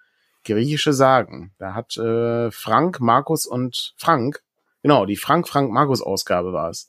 [0.44, 1.52] griechische Sagen.
[1.58, 4.42] Da hat äh, Frank, Markus und Frank,
[4.82, 6.88] genau, die Frank-Frank-Markus-Ausgabe war es.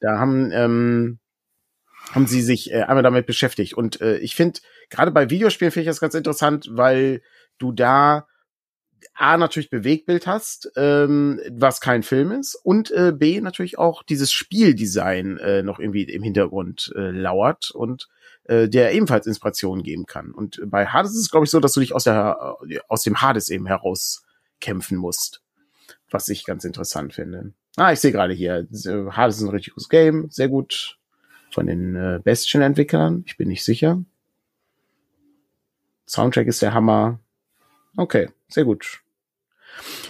[0.00, 1.18] Da haben, ähm,
[2.12, 3.74] haben sie sich äh, einmal damit beschäftigt.
[3.74, 4.60] Und äh, ich finde,
[4.90, 7.22] gerade bei Videospielen finde ich das ganz interessant, weil
[7.58, 8.26] du da
[9.14, 14.32] A, natürlich Bewegtbild hast, ähm, was kein Film ist, und äh, B, natürlich auch dieses
[14.32, 18.08] Spieldesign äh, noch irgendwie im Hintergrund äh, lauert und
[18.48, 20.32] äh, der ebenfalls Inspiration geben kann.
[20.32, 23.02] Und bei Hades ist es, glaube ich, so, dass du dich aus, der, äh, aus
[23.02, 25.42] dem Hades eben herauskämpfen musst,
[26.10, 27.52] was ich ganz interessant finde.
[27.76, 28.66] Ah, ich sehe gerade hier,
[29.10, 30.98] Hades ist ein richtig gutes Game, sehr gut
[31.50, 34.02] von den äh, Bestien-Entwicklern, ich bin nicht sicher.
[36.08, 37.18] Soundtrack ist der Hammer.
[37.96, 39.00] Okay, sehr gut.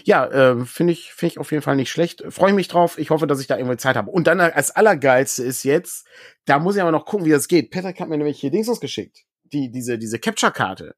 [0.07, 2.23] Ja, äh, finde ich, finde ich auf jeden Fall nicht schlecht.
[2.29, 2.97] Freue mich drauf.
[2.97, 4.09] Ich hoffe, dass ich da irgendwie Zeit habe.
[4.09, 6.07] Und dann als allergeilste ist jetzt,
[6.45, 7.73] da muss ich aber noch gucken, wie das geht.
[7.73, 9.25] Patrick hat mir nämlich hier Dings geschickt.
[9.43, 10.95] Die, diese, diese Capture-Karte.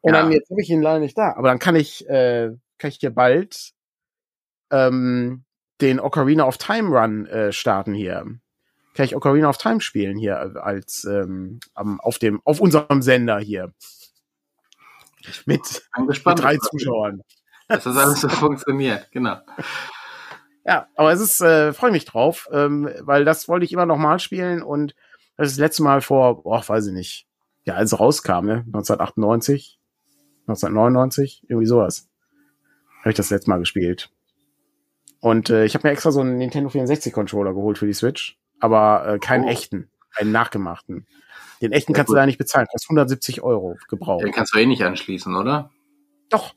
[0.00, 0.22] Und ja.
[0.22, 1.34] dann, jetzt habe ich ihn leider nicht da.
[1.36, 3.70] Aber dann kann ich, äh, kann ich hier bald
[4.72, 5.44] ähm,
[5.80, 8.26] den Ocarina of Time Run äh, starten hier.
[8.94, 13.72] Kann ich Ocarina of Time spielen hier als ähm, auf dem, auf unserem Sender hier.
[15.46, 17.22] Mit, mit drei Zuschauern
[17.68, 19.36] dass das alles so funktioniert, genau.
[20.64, 23.98] Ja, aber es ist, äh, freue mich drauf, ähm, weil das wollte ich immer noch
[23.98, 24.94] mal spielen und
[25.36, 27.26] das ist das letzte Mal vor, boah, weiß ich nicht,
[27.64, 29.78] ja, als es rauskam, ne, 1998,
[30.46, 32.08] 1999, irgendwie sowas,
[33.00, 34.10] habe ich das letzte Mal gespielt.
[35.20, 38.38] Und äh, ich habe mir extra so einen Nintendo 64 Controller geholt für die Switch,
[38.60, 39.48] aber äh, keinen Oh.
[39.48, 41.06] echten, einen nachgemachten.
[41.62, 42.16] Den echten Ja, kannst gut.
[42.16, 44.22] du da nicht bezahlen, kostet 170 Euro gebraucht.
[44.24, 45.70] Den kannst du eh nicht anschließen, oder?
[46.28, 46.54] Doch,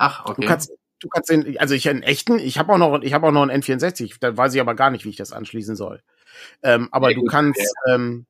[0.00, 0.40] Ach, okay.
[0.40, 3.26] du kannst, du kannst den, also ich einen echten, ich habe auch noch, ich habe
[3.26, 6.02] auch noch einen N64, da weiß ich aber gar nicht, wie ich das anschließen soll.
[6.62, 8.24] Ähm, aber Ja, du gut, kannst, ähm,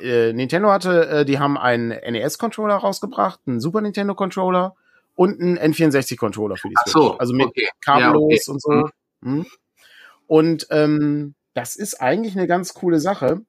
[0.00, 4.74] äh, Nintendo hatte, äh, die haben einen NES-Controller rausgebracht, einen Super Nintendo-Controller
[5.14, 6.92] und einen N64-Controller für die Ach Switch.
[6.92, 7.68] so, also mit okay.
[7.84, 8.50] kabellos Ja, okay.
[8.50, 8.90] und so.
[9.20, 9.46] Mhm.
[10.26, 13.42] Und ähm, das ist eigentlich eine ganz coole Sache.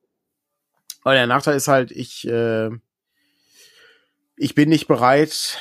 [1.04, 2.70] Aber der Nachteil ist halt, ich, äh,
[4.42, 5.60] ich bin nicht bereit,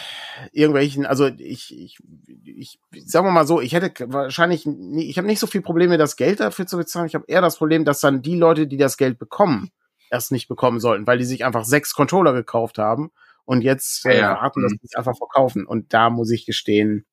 [0.52, 1.98] irgendwelchen, also ich, ich,
[2.44, 5.98] ich sagen wir mal so, ich hätte wahrscheinlich, nie, ich habe nicht so viel Probleme,
[5.98, 7.06] das Geld dafür zu bezahlen.
[7.06, 9.70] Ich habe eher das Problem, dass dann die Leute, die das Geld bekommen,
[10.10, 13.10] erst nicht bekommen sollten, weil die sich einfach sechs Controller gekauft haben
[13.44, 14.40] und jetzt äh, Ja, ja.
[14.42, 14.78] warten, dass Mhm.
[14.78, 15.66] die es einfach verkaufen.
[15.66, 17.04] Und da muss ich gestehen,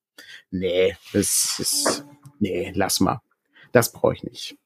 [0.50, 2.04] nee, das ist,
[2.38, 3.20] nee, lass mal.
[3.72, 4.56] Das brauche ich nicht.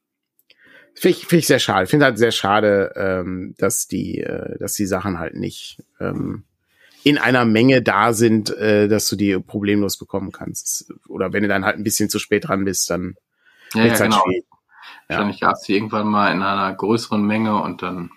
[0.95, 1.85] Finde ich, find ich sehr schade.
[1.87, 6.45] Finde halt sehr schade, ähm, dass die, äh, dass die Sachen halt nicht ähm,
[7.03, 10.91] in einer Menge da sind, äh, dass du die problemlos bekommen kannst.
[11.07, 13.15] Oder wenn du dann halt ein bisschen zu spät dran bist, dann
[13.73, 14.23] Ja, ja, wird's halt genau.
[14.23, 14.45] schwierig.
[15.09, 15.15] Ja.
[15.17, 18.11] Wahrscheinlich gab es die irgendwann mal in einer größeren Menge und dann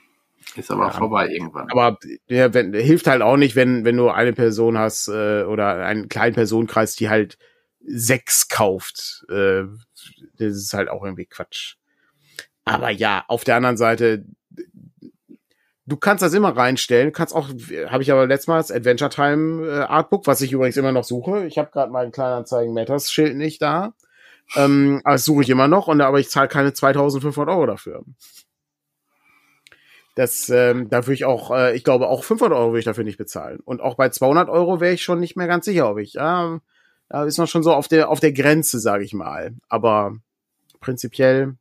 [0.55, 0.91] ist aber Ja.
[0.93, 1.71] vorbei irgendwann.
[1.71, 5.85] Aber ja, wenn, hilft halt auch nicht, wenn, wenn du eine Person hast äh, oder
[5.85, 7.39] einen kleinen Personenkreis, die halt
[7.85, 9.27] sechs kauft.
[9.29, 9.65] Äh,
[10.39, 11.77] das ist halt auch irgendwie Quatsch.
[12.65, 14.25] Aber ja, auf der anderen Seite,
[15.87, 17.13] du kannst das immer reinstellen.
[17.13, 17.49] Kannst auch,
[17.89, 21.05] habe ich aber letztes Mal das Adventure Time äh, Artbook, was ich übrigens immer noch
[21.05, 21.47] suche.
[21.47, 23.95] Ich habe gerade meinen Kleinanzeigen Matters Schild nicht da.
[24.55, 28.05] Ähm, das suche ich immer noch und aber ich zahle keine 2500 Euro dafür.
[30.15, 33.05] Das, ähm, da würde ich auch, äh, ich glaube, auch 500 Euro würde ich dafür
[33.05, 33.61] nicht bezahlen.
[33.65, 36.61] Und auch bei 200 Euro wäre ich schon nicht mehr ganz sicher, ob ich, ja,
[37.09, 39.55] da ist noch schon so auf der, auf der Grenze, sage ich mal.
[39.69, 40.17] Aber
[40.81, 41.57] prinzipiell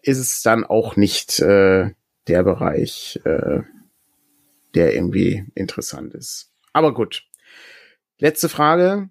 [0.00, 1.90] ist es dann auch nicht äh,
[2.28, 3.60] der Bereich, äh,
[4.74, 6.52] der irgendwie interessant ist.
[6.72, 7.24] Aber gut.
[8.18, 9.08] Letzte Frage.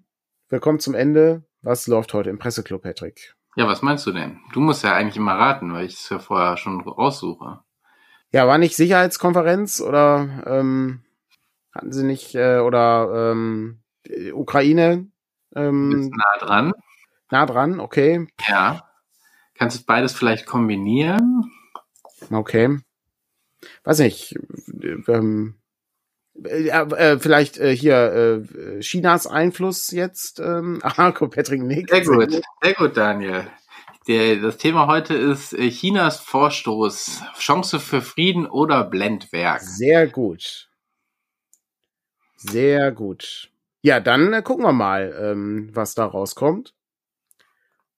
[0.48, 1.44] Wir kommen zum Ende.
[1.62, 3.34] Was läuft heute im Presseclub, Patrick?
[3.56, 4.38] Ja, was meinst du denn?
[4.52, 7.60] Du musst ja eigentlich immer raten, weil ich es ja vorher schon raussuche.
[8.30, 11.02] Ja, war nicht Sicherheitskonferenz oder ähm,
[11.72, 13.82] hatten sie nicht äh, oder ähm,
[14.32, 15.10] Ukraine
[15.54, 16.72] ähm, nah dran.
[17.30, 18.82] nah dran, okay, Ja.
[19.54, 21.50] Kannst du beides vielleicht kombinieren?
[22.30, 22.78] okay.
[23.84, 24.36] Weiß nicht,
[24.82, 25.54] äh, ähm,
[26.44, 30.40] äh, äh, vielleicht äh, hier äh, Chinas Einfluss jetzt.
[30.40, 30.80] Ähm,
[31.14, 31.90] guck, Patrick nickt.
[31.90, 33.46] Sehr gut, sehr gut, Daniel.
[34.06, 37.22] Der, das Thema heute ist äh, Chinas Vorstoß.
[37.38, 39.62] Chance für Frieden oder Blendwerk.
[39.62, 40.68] Sehr gut.
[42.36, 43.50] Sehr gut.
[43.82, 46.75] Ja, dann äh, gucken wir mal, ähm, was da rauskommt.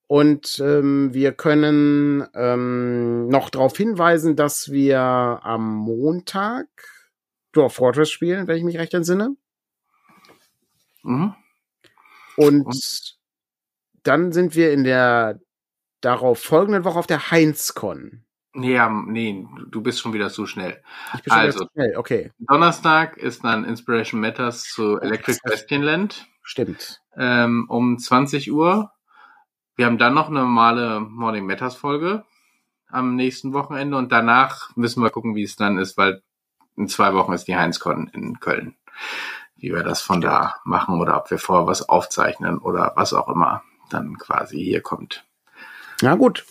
[0.08, 6.66] Und ähm, wir können ähm, noch darauf hinweisen, dass wir am Montag
[7.52, 9.36] Dwarf Fortress spielen, wenn ich mich recht entsinne.
[11.02, 11.34] Mhm.
[12.36, 13.16] Und Und?
[14.02, 15.40] dann sind wir in der
[16.00, 18.24] darauf folgenden Woche auf der Heinzcon.
[18.54, 20.82] Ja, nee, du bist schon wieder zu schnell.
[21.14, 21.58] Ich bin schon Also.
[21.60, 21.96] wieder zu schnell.
[21.96, 27.02] Okay, Donnerstag ist dann Inspiration Matters zu Electric das heißt- Bastion Land stimmt.
[27.16, 28.90] ähm, um 20 Uhr.
[29.78, 32.24] Wir haben dann noch eine normale Morning Matters Folge
[32.88, 36.20] am nächsten Wochenende und danach müssen wir gucken, wie es dann ist, weil
[36.74, 38.74] in zwei Wochen ist die Heinzcon in Köln.
[39.54, 43.28] Wie wir das von da machen oder ob wir vorher was aufzeichnen oder was auch
[43.28, 45.24] immer dann quasi hier kommt.
[46.02, 46.44] Na gut.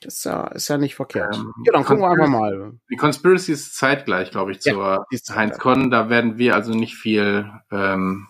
[0.00, 1.34] Das ist ja, ist ja nicht verkehrt.
[1.34, 2.78] Ähm, ja, dann gucken wir einfach mal.
[2.88, 5.50] Die Conspiracy ist zeitgleich, glaube ich, Ja, zur ist zeitgleich.
[5.50, 5.90] Heinz-Con.
[5.90, 8.28] Da werden wir also nicht viel ähm,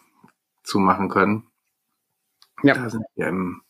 [0.62, 1.50] zumachen können.
[2.62, 2.74] Ja.
[2.74, 3.62] Da sind wir im,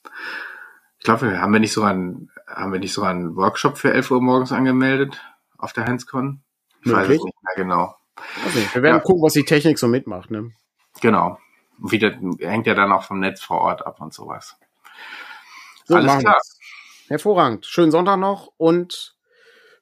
[0.98, 4.10] ich glaube, haben wir nicht sogar einen, haben wir nicht sogar einen Workshop für 11
[4.10, 5.20] Uhr morgens angemeldet
[5.58, 6.42] auf der Heinz-Con?
[6.84, 7.18] Ich weiß Möglich.
[7.18, 7.96] es nicht mehr genau.
[8.44, 9.00] Also, wir werden Ja.
[9.02, 10.30] gucken, was die Technik so mitmacht.
[10.30, 10.52] Ne?
[11.00, 11.38] Genau.
[11.80, 14.56] Und Wieder, hängt ja dann auch vom Netz vor Ort ab und sowas.
[15.86, 16.34] So, Alles klar.
[16.34, 16.58] wir's.
[17.08, 17.66] Hervorragend.
[17.66, 19.16] Schönen Sonntag noch und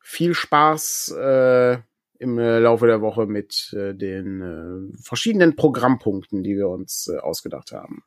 [0.01, 1.79] viel Spaß äh,
[2.19, 4.41] im äh, Laufe der Woche mit äh, den
[4.95, 8.03] äh, verschiedenen Programmpunkten, die wir uns äh, ausgedacht haben.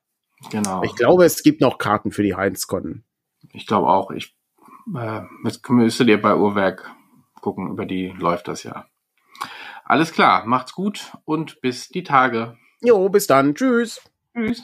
[0.52, 0.84] Genau.
[0.84, 3.04] Ich glaube, es gibt noch Karten für die Heinz-Con.
[3.52, 4.12] Ich glaube auch.
[4.12, 4.36] Ich
[4.96, 6.92] äh, müsst- müsstet ihr bei Uhrwerk
[7.42, 8.86] gucken, über die läuft das ja.
[9.84, 12.58] Alles klar, macht's gut und bis die Tage.
[12.82, 13.54] Jo, bis dann.
[13.56, 14.02] Tschüss.
[14.34, 14.64] Tschüss.